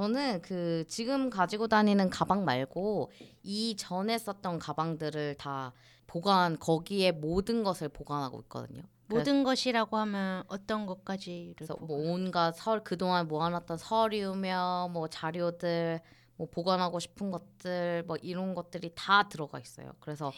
저는 0.00 0.42
그 0.42 0.84
지금 0.88 1.30
가지고 1.30 1.68
다니는 1.68 2.10
가방 2.10 2.44
말고 2.44 3.10
이 3.42 3.76
전에 3.78 4.18
썼던 4.18 4.58
가방들을 4.58 5.36
다 5.36 5.72
보관 6.06 6.58
거기에 6.58 7.12
모든 7.12 7.64
것을 7.64 7.88
보관하고 7.88 8.40
있거든요. 8.42 8.82
모든 9.06 9.42
것이라고 9.42 9.96
하면 9.96 10.44
어떤 10.48 10.84
것까지를 10.84 11.54
그래서 11.56 11.74
보고- 11.76 11.86
뭐 11.86 12.12
온갖 12.12 12.52
설 12.56 12.84
그동안 12.84 13.26
모아놨던 13.26 13.78
서류며 13.78 14.90
뭐 14.92 15.08
자료들 15.08 16.00
뭐 16.36 16.46
보관하고 16.50 16.98
싶은 16.98 17.30
것들 17.30 18.04
뭐 18.06 18.16
이런 18.20 18.54
것들이 18.54 18.92
다 18.94 19.26
들어가 19.30 19.58
있어요. 19.58 19.92
그래서 20.00 20.30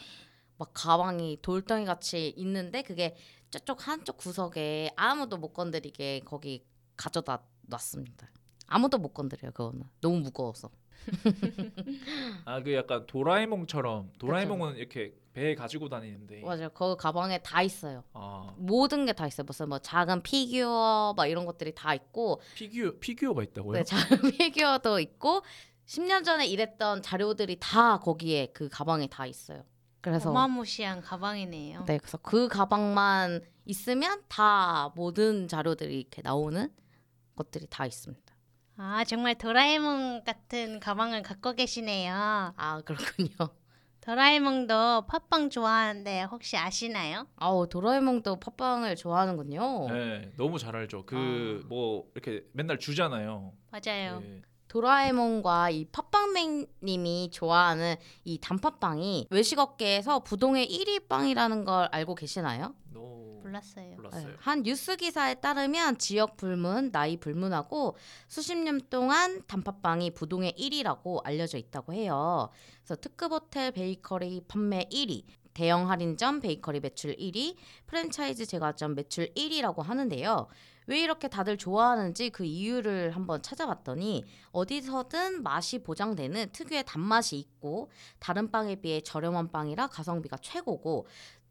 막 0.57 0.69
가방이 0.73 1.39
돌덩이 1.41 1.83
같이 1.83 2.29
있는데 2.37 2.81
그게 2.81 3.17
저쪽 3.51 3.85
한쪽 3.89 4.15
구석에 4.15 4.91
아무도 4.95 5.35
못 5.35 5.51
건드리게 5.51 6.21
거기 6.23 6.63
가져다 6.95 7.41
놨습니다. 7.63 8.29
아무도 8.69 8.97
못 8.97 9.13
건드려요 9.13 9.51
그거는 9.51 9.83
너무 10.01 10.19
무거워서. 10.19 10.69
아 12.45 12.61
그 12.61 12.73
약간 12.73 13.05
도라에몽처럼 13.07 14.11
도라에몽은 14.19 14.75
이렇게 14.77 15.13
배에 15.33 15.55
가지고 15.55 15.87
다니는데 15.89 16.41
맞아요. 16.41 16.69
그 16.69 16.95
가방에 16.97 17.39
다 17.41 17.61
있어요. 17.61 18.03
아 18.13 18.53
모든 18.57 19.05
게 19.05 19.13
다 19.13 19.25
있어요. 19.27 19.45
무슨 19.45 19.69
뭐 19.69 19.79
작은 19.79 20.21
피규어 20.23 21.13
막 21.15 21.25
이런 21.27 21.45
것들이 21.45 21.73
다 21.73 21.93
있고 21.93 22.41
피규어 22.55 22.91
피규어가 22.99 23.43
있다고요? 23.43 23.73
네, 23.77 23.83
작은 23.83 24.31
피규어도 24.37 24.99
있고 24.99 25.41
10년 25.85 26.23
전에 26.23 26.45
일했던 26.47 27.01
자료들이 27.01 27.57
다 27.59 27.99
거기에 27.99 28.47
그 28.53 28.69
가방에 28.69 29.07
다 29.07 29.25
있어요. 29.25 29.63
그래서 30.01 30.29
어마무시한 30.29 31.01
가방이네요. 31.01 31.85
네, 31.85 31.97
그래서 31.97 32.17
그 32.17 32.47
가방만 32.47 33.41
있으면 33.65 34.21
다 34.27 34.91
모든 34.95 35.47
자료들이 35.47 35.99
이렇게 35.99 36.21
나오는 36.21 36.71
것들이 37.35 37.67
다 37.69 37.85
있습니다. 37.85 38.28
아 38.81 39.03
정말 39.03 39.35
도라에몽 39.37 40.23
같은 40.23 40.79
가방을 40.79 41.21
갖고 41.21 41.53
계시네요. 41.53 42.13
아 42.55 42.81
그렇군요. 42.85 43.27
도라에몽도 43.99 45.05
팟빵 45.05 45.49
좋아하는데 45.49 46.23
혹시 46.23 46.55
아시나요? 46.55 47.27
아우 47.35 47.67
도라에몽도 47.67 48.39
팟빵을 48.39 48.95
좋아하는군요. 48.95 49.89
네, 49.89 50.31
너무 50.37 50.57
잘 50.57 50.77
알죠. 50.77 51.05
그 51.05 51.61
아. 51.61 51.67
뭐 51.67 52.09
이렇게 52.15 52.45
맨날 52.53 52.79
주잖아요. 52.79 53.51
맞아요. 53.69 54.21
네. 54.21 54.41
도라에몽과 54.69 55.71
이 55.71 55.85
팟빵맨님이 55.85 57.31
좋아하는 57.31 57.95
이 58.23 58.39
단팥빵이 58.39 59.27
외식업계에서 59.29 60.19
부동의 60.19 60.67
1위 60.67 61.07
빵이라는 61.09 61.65
걸 61.65 61.89
알고 61.91 62.15
계시나요? 62.15 62.75
너무 62.93 63.39
몰랐어요. 63.41 63.95
몰랐어요. 63.95 64.27
네, 64.27 64.33
한 64.39 64.61
뉴스 64.63 64.95
기사에 64.95 65.35
따르면 65.35 65.97
지역 65.97 66.37
불문, 66.37 66.91
나이 66.91 67.17
불문하고 67.17 67.97
수십 68.27 68.55
년 68.55 68.79
동안 68.89 69.41
단팥빵이 69.47 70.11
부동의 70.11 70.53
1위라고 70.53 71.25
알려져 71.25 71.57
있다고 71.57 71.93
해요. 71.93 72.49
그래서 72.83 72.95
특급 72.95 73.31
호텔 73.31 73.71
베이커리 73.71 74.43
판매 74.47 74.87
1위, 74.91 75.23
대형 75.55 75.89
할인점 75.89 76.41
베이커리 76.41 76.79
매출 76.79 77.15
1위, 77.15 77.55
프랜차이즈 77.87 78.45
제과점 78.45 78.93
매출 78.93 79.33
1위라고 79.33 79.81
하는데요. 79.81 80.47
왜 80.89 80.99
이렇게 81.01 81.27
다들 81.27 81.55
좋아하는지 81.55 82.31
그 82.31 82.43
이유를 82.45 83.15
한번 83.15 83.43
찾아봤더니 83.43 84.25
어디서든 84.51 85.43
맛이 85.43 85.83
보장되는 85.83 86.51
특유의 86.51 86.83
단맛이 86.87 87.37
있고 87.37 87.91
다른 88.17 88.49
빵에 88.49 88.77
비해 88.77 88.99
저렴한 88.99 89.51
빵이라 89.51 89.85
가성비가 89.87 90.37
최고고 90.37 91.05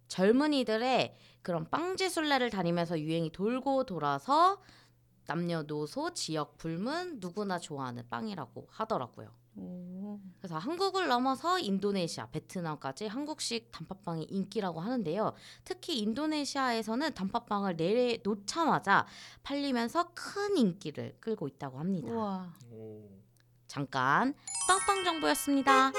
젊은이들의 0.09 1.15
그런 1.43 1.71
빵지 1.71 2.11
순례를 2.11 2.51
다니면서 2.51 2.99
유행이 2.99 3.31
돌고 3.31 3.85
돌아서 3.85 4.61
남녀노소 5.27 6.15
지역 6.15 6.59
불문 6.59 7.19
누구나 7.21 7.61
좋아하는 7.61 8.09
빵이라고 8.09 8.67
하더라고요. 8.73 9.31
오. 9.59 10.21
그래서 10.39 10.57
한국을 10.57 11.09
넘어서 11.09 11.59
인도네시아, 11.59 12.27
베트남까지 12.31 13.07
한국식 13.07 13.71
단팥빵이 13.73 14.25
인기라고 14.31 14.81
하는데요. 14.81 15.35
특히 15.65 15.99
인도네시아에서는 15.99 17.15
단팥빵을 17.15 17.77
내놓자마자 17.77 19.07
팔리면서 19.43 20.13
큰 20.15 20.57
인기를 20.57 21.17
끌고 21.21 21.49
있다고 21.49 21.79
합니다. 21.79 22.13
우와. 22.13 22.55
오. 22.71 23.09
잠깐 23.67 24.35
빵빵 24.67 25.05
정보였습니다. 25.05 25.93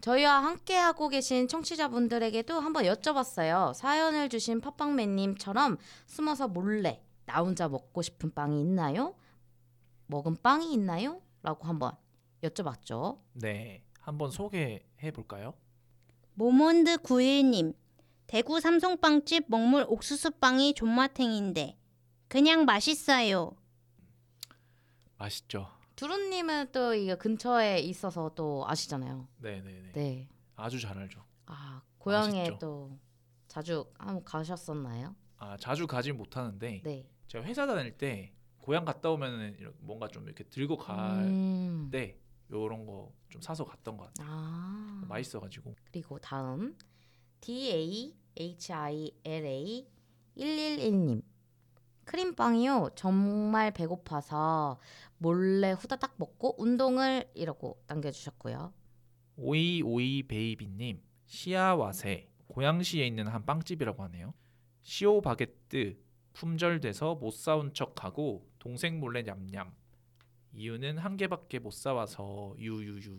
저희와 0.00 0.44
함께 0.44 0.76
하고 0.76 1.08
계신 1.08 1.48
청취자분들에게도 1.48 2.60
한번 2.60 2.84
여쭤봤어요. 2.84 3.74
사연을 3.74 4.28
주신 4.28 4.60
팟빵맨님처럼 4.60 5.78
숨어서 6.06 6.48
몰래 6.48 7.02
나 7.24 7.42
혼자 7.42 7.68
먹고 7.68 8.02
싶은 8.02 8.32
빵이 8.32 8.60
있나요? 8.60 9.16
먹은 10.06 10.36
빵이 10.42 10.72
있나요? 10.72 11.20
라고 11.42 11.66
한번 11.66 11.96
여쭤봤죠. 12.42 13.20
네, 13.34 13.82
한번 14.00 14.30
소개해 14.30 15.10
볼까요? 15.12 15.54
모몬드 16.34 16.96
91님 16.98 17.74
대구 18.26 18.60
삼송빵집 18.60 19.44
먹물 19.48 19.86
옥수수빵이 19.88 20.74
존맛탱인데 20.74 21.78
그냥 22.28 22.64
맛있어요. 22.64 23.52
맛있죠. 25.16 25.68
두루님은 25.94 26.72
또 26.72 26.92
이게 26.92 27.14
근처에 27.14 27.78
있어서 27.80 28.30
또 28.34 28.64
아시잖아요. 28.68 29.28
네, 29.38 29.62
네, 29.62 29.80
네. 29.80 29.92
네. 29.92 30.28
아주 30.56 30.78
잘 30.78 30.98
알죠. 30.98 31.24
아 31.46 31.80
고향에 31.98 32.40
맛있죠. 32.40 32.58
또 32.58 32.98
자주 33.48 33.86
한번 33.98 34.22
가셨었나요? 34.24 35.14
아, 35.38 35.56
자주 35.58 35.86
가진 35.86 36.16
못하는데 36.16 36.82
네. 36.84 37.08
제가 37.28 37.44
회사 37.44 37.66
다닐 37.66 37.96
때 37.96 38.34
고향 38.58 38.84
갔다 38.84 39.10
오면은 39.10 39.56
이렇게 39.58 39.76
뭔가 39.80 40.08
좀 40.08 40.24
이렇게 40.24 40.44
들고 40.44 40.76
갈 40.76 41.24
음. 41.24 41.88
때 41.90 42.18
요런 42.50 42.86
거 42.86 43.12
좀 43.36 43.42
사서 43.42 43.64
갔던 43.64 43.96
것 43.98 44.04
같아요. 44.06 44.28
아. 44.30 45.04
맛있어가지고 45.08 45.74
그리고 45.90 46.18
다음 46.18 46.76
D 47.40 47.70
A 47.70 48.16
H 48.38 48.72
I 48.72 49.10
L 49.24 49.44
A 49.44 49.86
111님 50.36 51.22
크림빵이요 52.04 52.90
정말 52.94 53.72
배고파서 53.72 54.78
몰래 55.18 55.72
후다닥 55.72 56.14
먹고 56.18 56.54
운동을 56.58 57.30
이라고 57.34 57.82
남겨주셨고요. 57.88 58.72
오이 59.36 59.82
오이 59.82 60.22
베이비님 60.22 61.02
시아와세 61.26 62.30
고양시에 62.46 63.06
있는 63.06 63.26
한 63.26 63.44
빵집이라고 63.44 64.02
하네요. 64.04 64.32
시오 64.82 65.20
바게뜨 65.20 65.98
품절돼서 66.32 67.16
못 67.16 67.32
사온 67.32 67.74
척하고 67.74 68.48
동생 68.58 69.00
몰래 69.00 69.22
냠냠. 69.22 69.74
이유는 70.60 70.96
한 70.98 71.16
개밖에 71.18 71.58
못 71.58 71.72
사와서 71.72 72.54
유유유. 72.58 73.14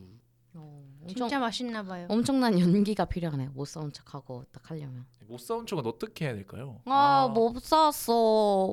어, 0.56 0.84
엄청 1.01 1.15
진짜 1.27 1.39
맛있나 1.39 1.84
봐요. 1.84 2.08
엄청난 2.10 2.60
연기가 2.60 3.06
필요하네요. 3.06 3.51
못 3.51 3.65
사온 3.65 3.91
척하고 3.94 4.44
딱 4.51 4.72
하려면. 4.72 5.06
못 5.27 5.39
사온 5.39 5.67
척은 5.67 5.86
어떻게 5.86 6.25
해야 6.25 6.34
될까요? 6.34 6.82
아못 6.86 7.62
사왔어. 7.62 8.13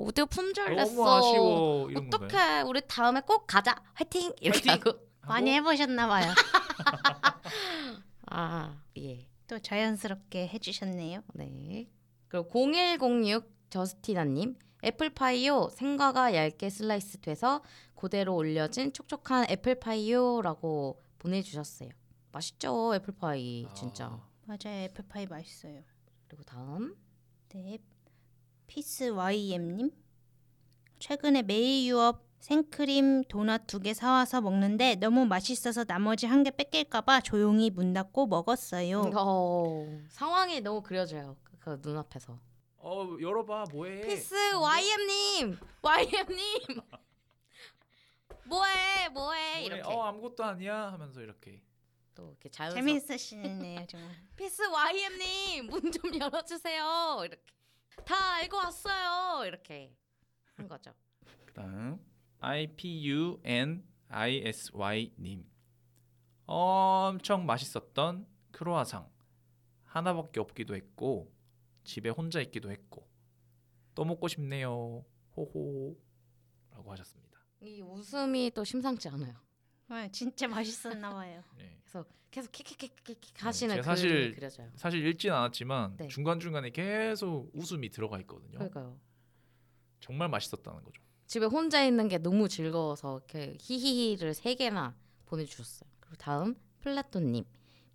우리가 0.06 0.24
품절됐어. 0.26 0.94
너무 0.94 1.08
아쉬워 1.10 1.90
이런 1.90 2.08
건가요? 2.08 2.26
어떡해. 2.28 2.60
우리 2.62 2.80
다음에 2.88 3.20
꼭 3.20 3.46
가자. 3.46 3.74
화이팅 3.92 4.32
이렇게 4.40 4.70
화이팅! 4.70 4.90
하고. 4.92 4.98
많이 5.26 5.50
해보셨나 5.52 6.06
봐요. 6.08 6.32
아 8.30 8.80
예. 8.96 9.28
또 9.46 9.58
자연스럽게 9.58 10.48
해주셨네요. 10.48 11.20
네. 11.34 11.90
그리고 12.28 12.48
0106 12.50 13.44
저스티나님 13.68 14.56
애플파이요 14.84 15.70
생과가 15.70 16.34
얇게 16.34 16.68
슬라이스 16.70 17.18
돼서 17.18 17.62
그대로 17.94 18.34
올려진 18.36 18.92
촉촉한 18.92 19.46
애플파이요라고 19.50 21.02
보내주셨어요. 21.18 21.90
맛있죠 22.32 22.94
애플파이 22.94 23.68
진짜. 23.74 24.06
아, 24.06 24.28
맞아요. 24.44 24.82
애플파이 24.84 25.26
맛있어요. 25.26 25.82
그리고 26.28 26.42
다음 26.44 26.96
네. 27.54 27.78
피스 28.66 29.04
YM님 29.10 29.90
최근에 30.98 31.42
매일 31.42 31.86
유업 31.88 32.24
생크림 32.40 33.24
도넛 33.24 33.66
두 33.66 33.80
개 33.80 33.94
사와서 33.94 34.40
먹는데 34.42 34.96
너무 34.96 35.24
맛있어서 35.26 35.84
나머지 35.84 36.26
한 36.26 36.42
개 36.44 36.50
뺏길까봐 36.50 37.20
조용히 37.22 37.70
문 37.70 37.92
닫고 37.94 38.26
먹었어요. 38.26 39.10
어, 39.16 39.86
상황이 40.10 40.60
너무 40.60 40.82
그려져요. 40.82 41.36
그, 41.42 41.56
그 41.58 41.80
눈앞에서. 41.82 42.38
어 42.86 43.16
열어봐 43.18 43.64
뭐해? 43.72 44.02
피스 44.02 44.34
YM님. 44.56 45.58
YM님. 45.82 46.80
뭐해 48.46 49.08
뭐해? 49.08 49.08
뭐해? 49.10 49.64
이렇게. 49.64 49.82
어 49.84 50.02
아무것도 50.02 50.44
아니야? 50.44 50.92
하면서 50.92 51.22
이렇게. 51.22 51.62
또 52.14 52.28
이렇게 52.28 52.48
자연스럽. 52.50 52.84
재밌으시네요 52.84 53.86
정말. 53.88 54.10
피스 54.36 54.62
YM님 54.62 55.66
문 55.68 55.90
좀 55.90 56.14
열어주세요. 56.20 57.22
이렇게. 57.24 57.42
다 58.04 58.34
알고 58.34 58.56
왔어요. 58.56 59.46
이렇게 59.46 59.96
한 60.56 60.68
거죠. 60.68 60.92
그다음 61.46 61.98
IPUN 62.40 63.82
ISY 64.08 65.12
님. 65.18 65.50
엄청 66.46 67.46
맛있었던 67.46 68.26
크로아상. 68.52 69.08
하나밖에 69.84 70.40
없기도 70.40 70.74
했고 70.74 71.32
집에 71.84 72.08
혼자 72.08 72.40
있기도 72.40 72.70
했고 72.70 73.06
또 73.94 74.04
먹고 74.04 74.26
싶네요 74.28 75.04
호호라고 75.36 76.92
하셨습니다. 76.92 77.38
이 77.60 77.80
웃음이 77.80 78.50
또 78.54 78.64
심상치 78.64 79.08
않아요. 79.08 79.34
아, 79.88 80.08
진짜 80.08 80.48
맛있었나 80.48 81.12
봐요. 81.12 81.42
네. 81.56 81.78
그래서 81.82 82.04
계속 82.30 82.50
킥킥킥킥 82.52 83.44
하시는 83.44 83.74
제가 83.76 83.82
그 83.82 83.84
사실- 83.86 84.08
사실 84.10 84.34
그려져요. 84.34 84.70
사실 84.74 85.06
읽진 85.06 85.30
않았지만 85.32 85.96
네. 85.96 86.08
중간 86.08 86.40
중간에 86.40 86.70
계속 86.70 87.50
웃음이 87.54 87.90
들어가 87.90 88.18
있거든요. 88.20 88.58
그러니까요. 88.58 88.98
정말 90.00 90.28
맛있었다는 90.28 90.82
거죠. 90.84 91.02
집에 91.26 91.46
혼자 91.46 91.84
있는 91.84 92.08
게 92.08 92.18
너무 92.18 92.48
즐거워서 92.48 93.18
이렇게 93.18 93.56
히히히를 93.60 94.34
세 94.34 94.54
개나 94.54 94.94
보내주셨어요. 95.26 95.88
그리고 96.00 96.16
다음 96.16 96.54
플라톤님 96.80 97.44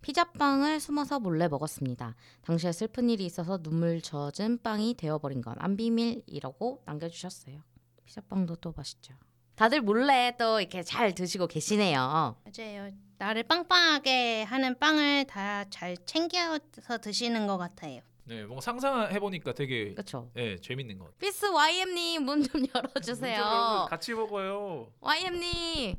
피자빵을 0.02 0.80
숨어서 0.80 1.20
몰래 1.20 1.48
먹었습니다. 1.48 2.14
당시에 2.42 2.72
슬픈 2.72 3.10
일이 3.10 3.24
있어서 3.26 3.58
눈물 3.58 4.00
젖은 4.00 4.62
빵이 4.62 4.94
되어버린 4.94 5.42
건 5.42 5.54
안 5.58 5.76
비밀이라고 5.76 6.82
남겨주셨어요. 6.86 7.62
피자빵도 8.04 8.56
또 8.56 8.72
맛있죠. 8.76 9.14
다들 9.56 9.82
몰래 9.82 10.34
또 10.38 10.58
이렇게 10.60 10.82
잘 10.82 11.14
드시고 11.14 11.46
계시네요. 11.46 12.36
맞아요. 12.44 12.90
나를 13.18 13.42
빵빵하게 13.42 14.44
하는 14.44 14.78
빵을 14.78 15.26
다 15.26 15.66
잘 15.70 15.96
챙겨서 16.06 16.98
드시는 17.02 17.46
것 17.46 17.58
같아요. 17.58 18.00
네, 18.24 18.44
뭔가 18.44 18.60
상상해 18.62 19.18
보니까 19.20 19.52
되게 19.52 19.92
그렇죠. 19.92 20.30
예 20.36 20.56
재밌는 20.56 20.98
것 20.98 21.04
같아요. 21.06 21.18
피스 21.18 21.46
YM님 21.46 22.24
문 22.24 22.42
좀 22.42 22.64
열어주세요. 22.74 23.86
같이 23.90 24.14
먹어요. 24.14 24.90
YM님 25.00 25.96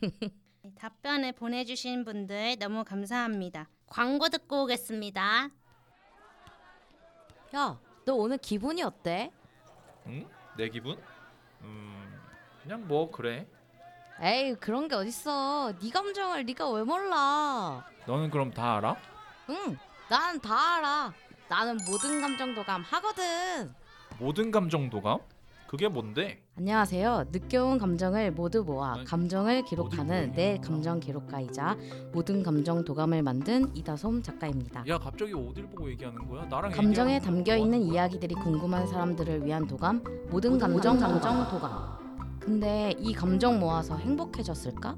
네, 0.00 0.30
답변을 0.80 1.32
보내주신 1.32 2.06
분들 2.06 2.56
너무 2.58 2.84
감사합니다. 2.84 3.68
광고 3.86 4.30
듣고 4.30 4.62
오겠습니다. 4.62 5.50
야, 7.54 7.78
너 8.06 8.14
오늘 8.14 8.38
기분이 8.38 8.82
어때? 8.82 9.30
응? 10.06 10.26
내 10.56 10.70
기분? 10.70 10.98
음, 11.60 12.18
그냥 12.62 12.88
뭐 12.88 13.10
그래. 13.10 13.46
에이 14.22 14.54
그런 14.54 14.88
게 14.88 14.94
어딨어. 14.94 15.74
네 15.80 15.90
감정을 15.90 16.46
네가 16.46 16.70
왜 16.70 16.82
몰라? 16.82 17.84
너는 18.06 18.30
그럼 18.30 18.50
다 18.50 18.78
알아? 18.78 18.96
응, 19.50 19.76
난 20.08 20.40
다 20.40 20.76
알아. 20.78 21.12
나는 21.50 21.76
모든 21.90 22.22
감정 22.22 22.54
도감 22.54 22.80
하거든. 22.82 23.74
모든 24.18 24.50
감정 24.50 24.88
도감? 24.88 25.18
그게 25.66 25.88
뭔데? 25.88 26.42
안녕하세요. 26.60 27.24
느껴온 27.32 27.78
감정을 27.78 28.32
모두 28.32 28.62
모아 28.62 28.92
아니, 28.92 29.04
감정을 29.06 29.64
기록하는 29.64 30.32
내 30.34 30.56
모아. 30.56 30.60
감정 30.60 31.00
기록가이자 31.00 31.78
모든 32.12 32.42
감정 32.42 32.84
도감을 32.84 33.22
만든 33.22 33.74
이다솜 33.74 34.22
작가입니다. 34.22 34.84
야 34.86 34.98
갑자기 34.98 35.32
어딜 35.32 35.66
보고 35.68 35.88
얘기하는 35.88 36.28
거야? 36.28 36.44
나랑 36.50 36.72
감정에 36.72 37.14
얘기하는 37.14 37.38
담겨 37.44 37.52
거 37.56 37.64
있는? 37.64 37.80
이야기들이 37.80 38.34
궁금한 38.34 38.86
사람들을 38.86 39.46
위한 39.46 39.66
도감 39.66 40.04
모든 40.28 40.58
감정 40.58 40.98
감정 40.98 41.48
도감. 41.48 41.98
근데 42.40 42.94
이 42.98 43.14
감정 43.14 43.58
모아서 43.58 43.96
행복해졌을까? 43.96 44.96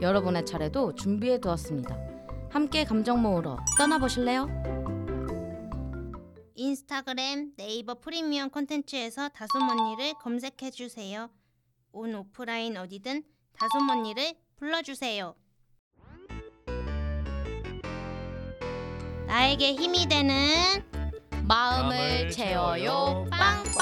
여러분의 0.00 0.46
차례도 0.46 0.94
준비해 0.94 1.38
두었습니다. 1.38 1.94
함께 2.48 2.84
감정 2.84 3.20
모으러 3.20 3.58
떠나 3.76 3.98
보실래요? 3.98 4.48
인스타그램, 6.54 7.52
네이버 7.56 7.94
프리미엄 7.94 8.50
콘텐츠에서 8.50 9.28
다솜언니를 9.30 10.14
검색해 10.20 10.70
주세요. 10.70 11.30
온 11.92 12.14
오프라인 12.14 12.76
어디든 12.76 13.22
다솜언니를 13.52 14.34
불러주세요. 14.56 15.34
나에게 19.26 19.74
힘이 19.74 20.06
되는 20.06 20.36
마음을 21.48 22.30
채워요 22.30 23.26
빵빵. 23.30 23.72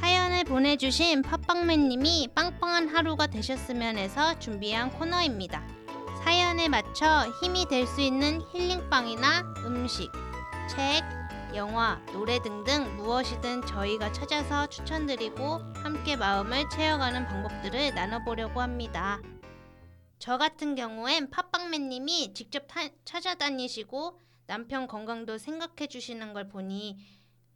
사연을 0.00 0.44
보내주신 0.44 1.22
팟빵맨님이 1.22 2.28
빵빵한 2.34 2.88
하루가 2.88 3.26
되셨으면 3.26 3.98
해서 3.98 4.38
준비한 4.38 4.90
코너입니다. 4.90 5.73
사연에 6.54 6.68
맞춰 6.68 7.28
힘이 7.40 7.66
될 7.66 7.84
수 7.84 8.00
있는 8.00 8.40
힐링빵이나 8.52 9.54
음식, 9.66 10.08
책, 10.70 11.02
영화, 11.56 12.00
노래 12.12 12.40
등등 12.40 12.96
무엇이든 12.96 13.66
저희가 13.66 14.12
찾아서 14.12 14.68
추천드리고 14.68 15.58
함께 15.74 16.14
마음을 16.14 16.68
채워가는 16.70 17.26
방법들을 17.26 17.96
나눠보려고 17.96 18.60
합니다. 18.60 19.20
저 20.20 20.38
같은 20.38 20.76
경우엔 20.76 21.30
팟빵맨님이 21.30 22.34
직접 22.34 22.68
타- 22.68 22.88
찾아다니시고 23.04 24.20
남편 24.46 24.86
건강도 24.86 25.38
생각해 25.38 25.88
주시는 25.88 26.34
걸 26.34 26.46
보니 26.48 26.96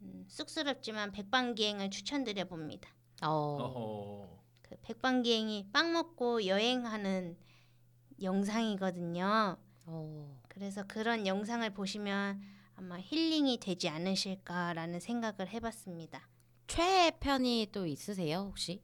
음, 0.02 0.24
쑥스럽지만 0.26 1.12
백반기행을 1.12 1.90
추천드려 1.90 2.46
봅니다. 2.46 2.90
어. 3.22 4.42
그 4.62 4.74
백반기행이 4.82 5.68
빵 5.72 5.92
먹고 5.92 6.46
여행하는 6.46 7.36
영상이거든요. 8.22 9.56
어. 9.86 10.40
그래서 10.48 10.82
그런 10.86 11.26
영상을 11.26 11.68
보시면 11.70 12.42
아마 12.76 12.98
힐링이 12.98 13.58
되지 13.60 13.88
않으실까라는 13.88 15.00
생각을 15.00 15.48
해봤습니다. 15.48 16.28
최애편이 16.66 17.68
또 17.72 17.86
있으세요 17.86 18.40
혹시? 18.48 18.82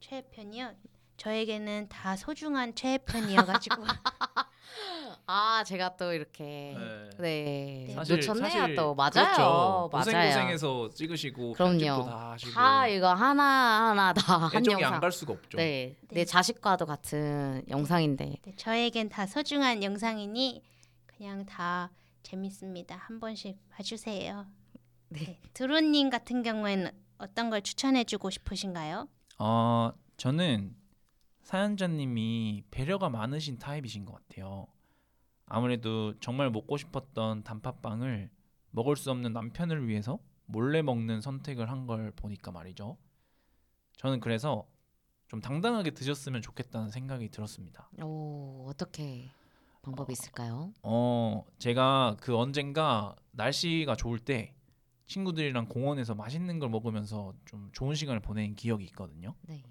최애편이요. 0.00 0.74
저에게는 1.16 1.88
다 1.88 2.16
소중한 2.16 2.74
최애편이어가지고 2.74 3.76
아 5.28 5.64
제가 5.64 5.96
또 5.96 6.12
이렇게 6.12 6.76
네. 7.18 7.86
네, 7.88 7.92
사실- 7.94 8.16
놓쳤네요 8.16 8.76
또 8.76 8.94
맞아요 8.94 9.10
그렇죠. 9.10 9.88
고생 9.90 10.14
맞아요 10.16 10.28
고생해서 10.30 10.90
찍으시고 10.90 11.52
그럼요. 11.54 11.70
편집도 11.72 12.04
다 12.04 12.30
하시고 12.32 12.52
다 12.52 12.86
이거 12.86 13.12
하나 13.12 13.88
하나 13.90 14.12
다 14.12 14.38
한 14.38 14.56
애정이 14.56 14.74
영상 14.82 14.94
안 14.94 15.00
갈 15.00 15.10
수가 15.10 15.32
없죠. 15.32 15.58
네, 15.58 15.96
네. 16.08 16.14
내 16.14 16.24
자식과도 16.24 16.86
같은 16.86 17.64
영상인데 17.68 18.36
네, 18.40 18.56
저에겐 18.56 19.08
다 19.08 19.26
소중한 19.26 19.82
영상이니 19.82 20.62
그냥 21.06 21.44
다 21.44 21.90
재밌습니다. 22.22 22.94
한 22.96 23.18
번씩 23.18 23.58
봐주세요. 23.70 24.46
네. 25.08 25.40
드론님 25.54 26.10
같은 26.10 26.42
경우에는 26.42 26.90
어떤 27.18 27.50
걸 27.50 27.62
추천해주고 27.62 28.30
싶으신가요? 28.30 29.08
어, 29.38 29.90
저는 30.18 30.74
사연자님이 31.42 32.64
배려가 32.70 33.08
많으신 33.08 33.58
타입이신 33.58 34.04
것 34.04 34.14
같아요. 34.14 34.66
아무래도 35.46 36.18
정말 36.20 36.50
먹고 36.50 36.76
싶었던 36.76 37.44
단팥빵을 37.44 38.30
먹을 38.70 38.96
수 38.96 39.10
없는 39.10 39.32
남편을 39.32 39.88
위해서 39.88 40.18
몰래 40.46 40.82
먹는 40.82 41.20
선택을 41.20 41.70
한 41.70 41.86
걸 41.86 42.10
보니까 42.12 42.50
말이죠. 42.52 42.96
저는 43.96 44.20
그래서 44.20 44.66
좀 45.28 45.40
당당하게 45.40 45.90
드셨으면 45.92 46.42
좋겠다는 46.42 46.90
생각이 46.90 47.30
들었습니다. 47.30 47.88
오 48.02 48.66
어떻게 48.68 49.30
방법이 49.82 50.12
있을까요? 50.12 50.72
어, 50.82 51.44
제가 51.58 52.16
그 52.20 52.36
언젠가 52.36 53.14
날씨가 53.32 53.96
좋을 53.96 54.18
때 54.18 54.54
친구들이랑 55.06 55.68
공원에서 55.68 56.14
맛있는 56.16 56.58
걸 56.58 56.68
먹으면서 56.68 57.32
좀 57.44 57.70
좋은 57.72 57.94
시간을 57.94 58.20
보낸 58.20 58.54
기억이 58.56 58.84
있거든요. 58.86 59.34
네. 59.42 59.62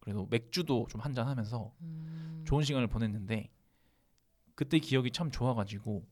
그래도 0.00 0.26
맥주도 0.30 0.86
좀 0.88 1.00
한잔 1.00 1.28
하면서 1.28 1.72
음, 1.82 2.42
좋은 2.46 2.62
시간을 2.64 2.88
보냈는데 2.88 3.50
그때 4.54 4.78
기억이 4.78 5.10
참 5.10 5.30
좋아가지고 5.30 6.04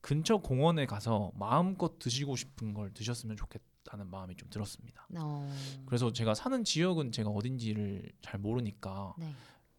근처 0.00 0.38
공원에 0.38 0.86
가서 0.86 1.32
마음껏 1.34 1.98
드시고 1.98 2.36
싶은 2.36 2.74
걸 2.74 2.92
드셨으면 2.94 3.36
좋겠다는 3.36 4.08
마음이 4.08 4.36
좀 4.36 4.48
들었습니다. 4.50 5.06
어, 5.18 5.52
그래서 5.86 6.12
제가 6.12 6.34
사는 6.34 6.62
지역은 6.64 7.12
제가 7.12 7.30
어딘지를 7.30 8.10
잘 8.22 8.38
모르니까 8.40 9.14
네. 9.18 9.32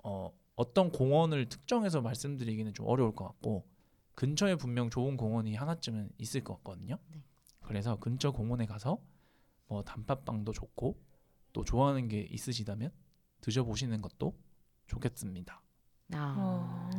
어, 0.04 0.32
어떤 0.56 0.92
공원을 0.92 1.48
특정해서 1.48 2.02
말씀드리기는 2.02 2.74
좀 2.74 2.88
어려울 2.88 3.16
것 3.16 3.26
같고 3.26 3.66
근처에 4.16 4.56
분명 4.56 4.90
좋은 4.90 5.16
공원이 5.16 5.56
하나쯤은 5.56 6.12
있을 6.18 6.44
것 6.44 6.56
같거든요. 6.58 6.98
네. 7.12 7.24
그래서 7.62 7.96
근처 7.98 8.32
공원에 8.32 8.66
가서 8.66 9.00
뭐 9.68 9.84
단팥빵도 9.84 10.52
좋고 10.52 11.00
또 11.54 11.64
좋아하는 11.64 12.08
게 12.10 12.22
있으시다면 12.22 12.92
드셔보시는 13.42 14.02
것도 14.02 14.38
좋겠습니다. 14.88 15.62
아, 16.14 16.36
어. 16.38 16.90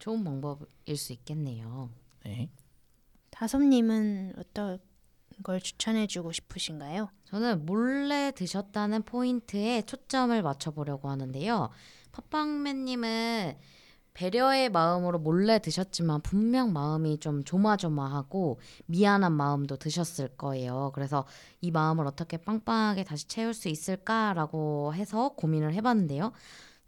좋은 0.00 0.24
방법일 0.24 0.96
수 0.96 1.12
있겠네요. 1.12 1.90
네. 2.24 2.50
다솜님은 3.30 4.34
어떤 4.38 4.78
걸 5.42 5.60
추천해주고 5.60 6.32
싶으신가요? 6.32 7.10
저는 7.26 7.64
몰래 7.64 8.32
드셨다는 8.34 9.02
포인트에 9.04 9.82
초점을 9.82 10.42
맞춰보려고 10.42 11.08
하는데요. 11.08 11.70
팟빵맨님은 12.12 13.56
배려의 14.12 14.70
마음으로 14.70 15.18
몰래 15.20 15.60
드셨지만 15.60 16.20
분명 16.22 16.72
마음이 16.72 17.20
좀 17.20 17.44
조마조마하고 17.44 18.58
미안한 18.86 19.32
마음도 19.32 19.76
드셨을 19.76 20.36
거예요. 20.36 20.90
그래서 20.94 21.24
이 21.60 21.70
마음을 21.70 22.06
어떻게 22.06 22.36
빵빵하게 22.36 23.04
다시 23.04 23.28
채울 23.28 23.54
수 23.54 23.68
있을까라고 23.68 24.94
해서 24.94 25.30
고민을 25.36 25.72
해봤는데요. 25.74 26.32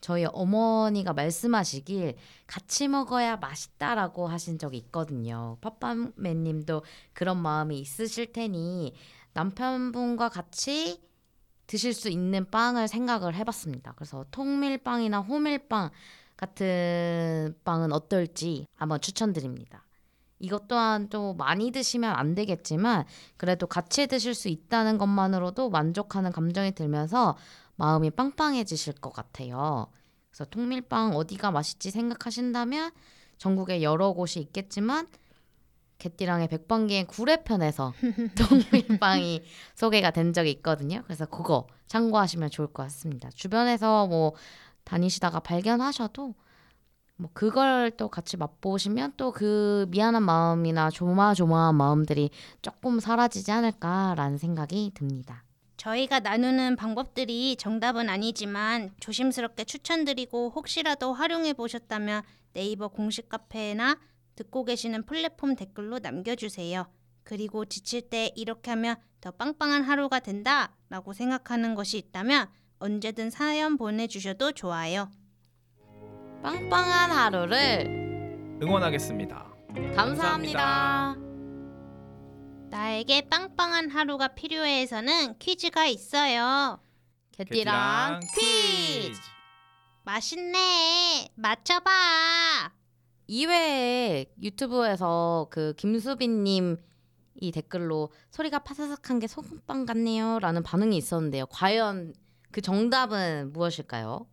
저희 0.03 0.27
어머니가 0.27 1.15
말씀하시길 1.15 2.17
같이 2.47 2.89
먹어야 2.89 3.37
맛있다라고 3.37 4.27
하신 4.27 4.59
적이 4.59 4.79
있거든요. 4.79 5.57
팟빵맨님도 5.63 6.83
그런 7.15 7.39
마음이 7.39 7.79
있으실 7.79 8.33
테니 8.33 8.95
남편분과 9.33 10.29
같이 10.29 11.01
드실 11.69 11.95
수 11.95 12.11
있는 12.11 12.51
빵을 12.51 12.89
생각을 12.89 13.35
해봤습니다. 13.37 13.93
그래서 13.97 14.27
통밀빵이나 14.33 15.21
호밀빵 15.21 15.91
같은 16.37 17.57
빵은 17.65 17.93
어떨지 17.93 18.67
한번 18.75 19.01
추천드립니다. 19.01 19.87
이것 20.41 20.67
또한 20.67 21.09
또 21.11 21.35
많이 21.35 21.71
드시면 21.71 22.13
안 22.13 22.35
되겠지만 22.35 23.05
그래도 23.37 23.69
같이 23.69 24.09
드실 24.09 24.35
수 24.35 24.49
있다는 24.49 24.99
것만으로도 24.99 25.71
만족하는 25.71 26.33
감정이 26.33 26.73
들면서 26.73 27.37
마음이 27.77 28.11
빵빵해지실 28.11 28.95
것 28.95 29.13
같아요. 29.13 29.89
그래서 30.31 30.45
통밀빵 30.47 31.15
어디가 31.15 31.51
맛있지 31.51 31.91
생각하신다면 31.91 32.93
전국에 33.39 33.83
여러 33.83 34.13
곳이 34.13 34.41
있겠지만 34.41 35.09
개띠랑의 35.99 36.49
백반기행 36.49 37.07
구례편에서 37.07 37.93
통밀빵이 38.37 39.43
소개가 39.75 40.11
된 40.11 40.33
적이 40.33 40.51
있거든요. 40.53 41.03
그래서 41.05 41.27
그거 41.27 41.67
참고하시면 41.87 42.51
좋을 42.51 42.69
것 42.69 42.83
같습니다. 42.85 43.31
주변에서 43.31 44.07
뭐 44.07 44.35
다니시다가 44.85 45.41
발견하셔도 45.41 46.35
뭐 47.17 47.31
그걸 47.35 47.93
또 47.97 48.09
같이 48.09 48.37
맛보시면 48.37 49.15
또 49.17 49.33
그 49.33 49.87
미안한 49.91 50.23
마음이나 50.25 50.91
조마조마한 50.91 51.77
마음들이 51.77 52.31
조금 52.63 52.99
사라지지 52.99 53.53
않을까라는 53.53 54.39
생각이 54.39 54.91
듭니다. 54.95 55.45
저희가 55.83 56.21
나누는 56.21 56.77
방법들이 56.77 57.57
정답은 57.57 58.09
아니지만 58.09 58.93
조심스럽게 59.01 59.65
추천드리고 59.65 60.53
혹시라도 60.55 61.13
활용해 61.13 61.55
보셨다면 61.55 62.23
네이버 62.53 62.87
공식 62.87 63.29
카페나 63.29 63.99
듣고 64.37 64.65
계시는 64.65 65.05
플랫폼 65.07 65.57
댓글로 65.57 65.99
남겨주세요. 65.99 66.87
그리고 67.25 67.65
지칠 67.65 68.03
때 68.03 68.31
이렇게 68.37 68.71
하면 68.71 68.95
더 69.21 69.33
빵빵한 69.33 69.83
하루가 69.83 70.21
된다 70.21 70.73
라고 70.89 71.13
생각하는 71.13 71.75
것이 71.75 71.99
있다면 71.99 72.49
언제든 72.79 73.31
사연 73.31 73.77
보내주셔도 73.77 74.53
좋아요. 74.53 75.11
빵빵한 76.45 77.11
하루를 77.11 78.59
응원하겠습니다. 78.63 79.53
감사합니다. 79.97 81.32
나에게 82.73 83.29
빵빵한 83.29 83.91
하루가 83.91 84.29
필요해서는 84.29 85.39
퀴즈가 85.39 85.85
있어요. 85.85 86.81
개띠랑 87.33 88.21
퀴즈. 88.35 89.21
맛있네. 90.05 91.29
맞춰봐. 91.35 92.73
2회에 93.29 94.31
유튜브에서 94.41 95.49
그 95.51 95.75
김수빈님 95.77 96.79
이 97.43 97.53
댓글로 97.53 98.11
소리가 98.31 98.61
파사삭한 98.61 99.19
게 99.19 99.27
소금빵 99.27 99.85
같네요라는 99.85 100.63
반응이 100.63 100.97
있었는데요. 100.97 101.45
과연 101.51 102.15
그 102.53 102.63
정답은 102.63 103.53
무엇일까요? 103.53 104.27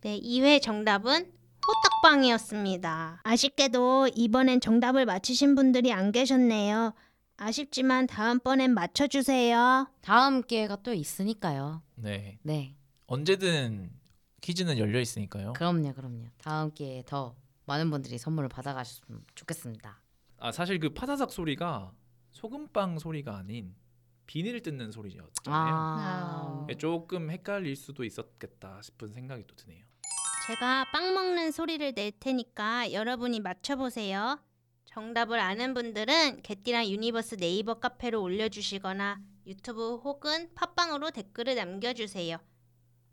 네, 0.00 0.18
2회 0.20 0.60
정답은 0.60 1.32
호떡빵이었습니다. 1.68 3.20
아쉽게도 3.22 4.10
이번엔 4.14 4.60
정답을 4.60 5.04
맞히신 5.06 5.54
분들이 5.54 5.92
안 5.92 6.10
계셨네요. 6.10 6.94
아쉽지만 7.38 8.06
다음번엔 8.06 8.72
맞춰주세요. 8.72 9.88
다음 10.00 10.42
기회가 10.42 10.76
또 10.76 10.92
있으니까요. 10.92 11.82
네. 11.96 12.38
네, 12.42 12.74
언제든 13.06 13.92
퀴즈는 14.40 14.78
열려 14.78 15.00
있으니까요. 15.00 15.52
그럼요, 15.52 15.92
그럼요. 15.94 16.26
다음 16.38 16.72
기회에 16.72 17.02
더 17.06 17.36
많은 17.66 17.90
분들이 17.90 18.16
선물을 18.16 18.48
받아가셨으면 18.48 19.24
좋겠습니다. 19.34 20.00
아 20.38 20.52
사실 20.52 20.78
그 20.78 20.90
파사삭 20.90 21.32
소리가 21.32 21.92
소금빵 22.30 22.98
소리가 22.98 23.36
아닌 23.36 23.74
비닐 24.26 24.60
뜯는 24.60 24.90
소리였잖아요. 24.92 25.74
아, 25.74 26.66
아. 26.68 26.74
조금 26.78 27.30
헷갈릴 27.30 27.76
수도 27.76 28.04
있었겠다 28.04 28.80
싶은 28.82 29.12
생각이 29.12 29.44
또 29.46 29.54
드네요. 29.54 29.84
제가 30.46 30.86
빵 30.92 31.14
먹는 31.14 31.50
소리를 31.50 31.92
낼 31.94 32.12
테니까 32.12 32.92
여러분이 32.92 33.40
맞춰보세요. 33.40 34.38
정답을 35.00 35.38
아는 35.38 35.74
분들은 35.74 36.40
개띠랑 36.40 36.86
유니버스 36.86 37.36
네이버 37.36 37.74
카페로 37.74 38.22
올려주시거나 38.22 39.20
유튜브 39.46 39.96
혹은 39.96 40.48
팟빵으로 40.54 41.10
댓글을 41.10 41.54
남겨주세요. 41.54 42.38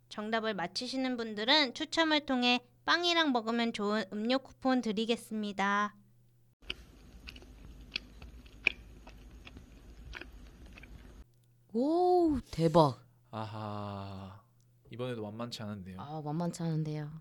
정답을 0.08 0.54
맞히시는 0.54 1.18
분들은 1.18 1.74
추첨을 1.74 2.26
통해 2.26 2.66
빵이랑 2.86 3.34
먹으면 3.34 3.74
좋은 3.74 4.06
음료 4.14 4.40
쿠폰 4.40 4.80
드리겠습니다. 4.80 5.94
오 11.74 12.40
대박. 12.50 13.04
아하 13.30 14.42
이번에도 14.90 15.22
만만치 15.24 15.62
않은데요. 15.64 16.00
아 16.00 16.22
만만치 16.24 16.64
않은데요. 16.64 17.12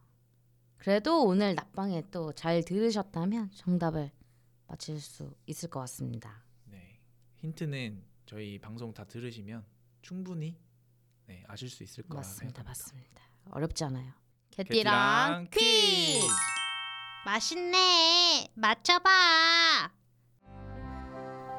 그래도 0.77 1.25
오늘 1.25 1.57
낮방에 1.57 2.11
또 2.13 2.33
잘 2.33 2.65
들으셨다면 2.65 3.51
정답을 3.57 4.13
맞힐 4.73 4.99
수 5.01 5.35
있을 5.47 5.69
것 5.69 5.81
같습니다. 5.81 6.43
네 6.65 6.99
힌트는 7.41 8.03
저희 8.25 8.59
방송 8.59 8.95
다 8.95 9.05
들으시면 9.05 9.65
충분히 10.01 10.59
네, 11.27 11.45
아실 11.47 11.69
수 11.69 11.83
있을 11.83 12.05
거라 12.05 12.21
맞습니다. 12.21 12.63
맞습니다. 12.63 13.23
어렵지 13.51 13.85
않아요. 13.85 14.13
개띠랑 14.51 15.49
퀴즈. 15.51 16.27
맛있네. 17.27 18.49
맞춰봐. 18.55 19.91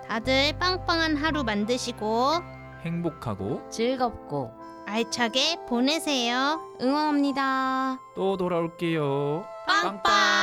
다들 0.08 0.58
빵빵한 0.58 1.15
하루 1.15 1.43
만드시고 1.43 2.32
행복하고 2.82 3.69
즐겁고 3.69 4.52
알차게 4.88 5.65
보내세요. 5.67 6.76
응원합니다. 6.82 7.99
또 8.15 8.38
돌아올게요. 8.38 9.45
빵빵. 9.67 10.42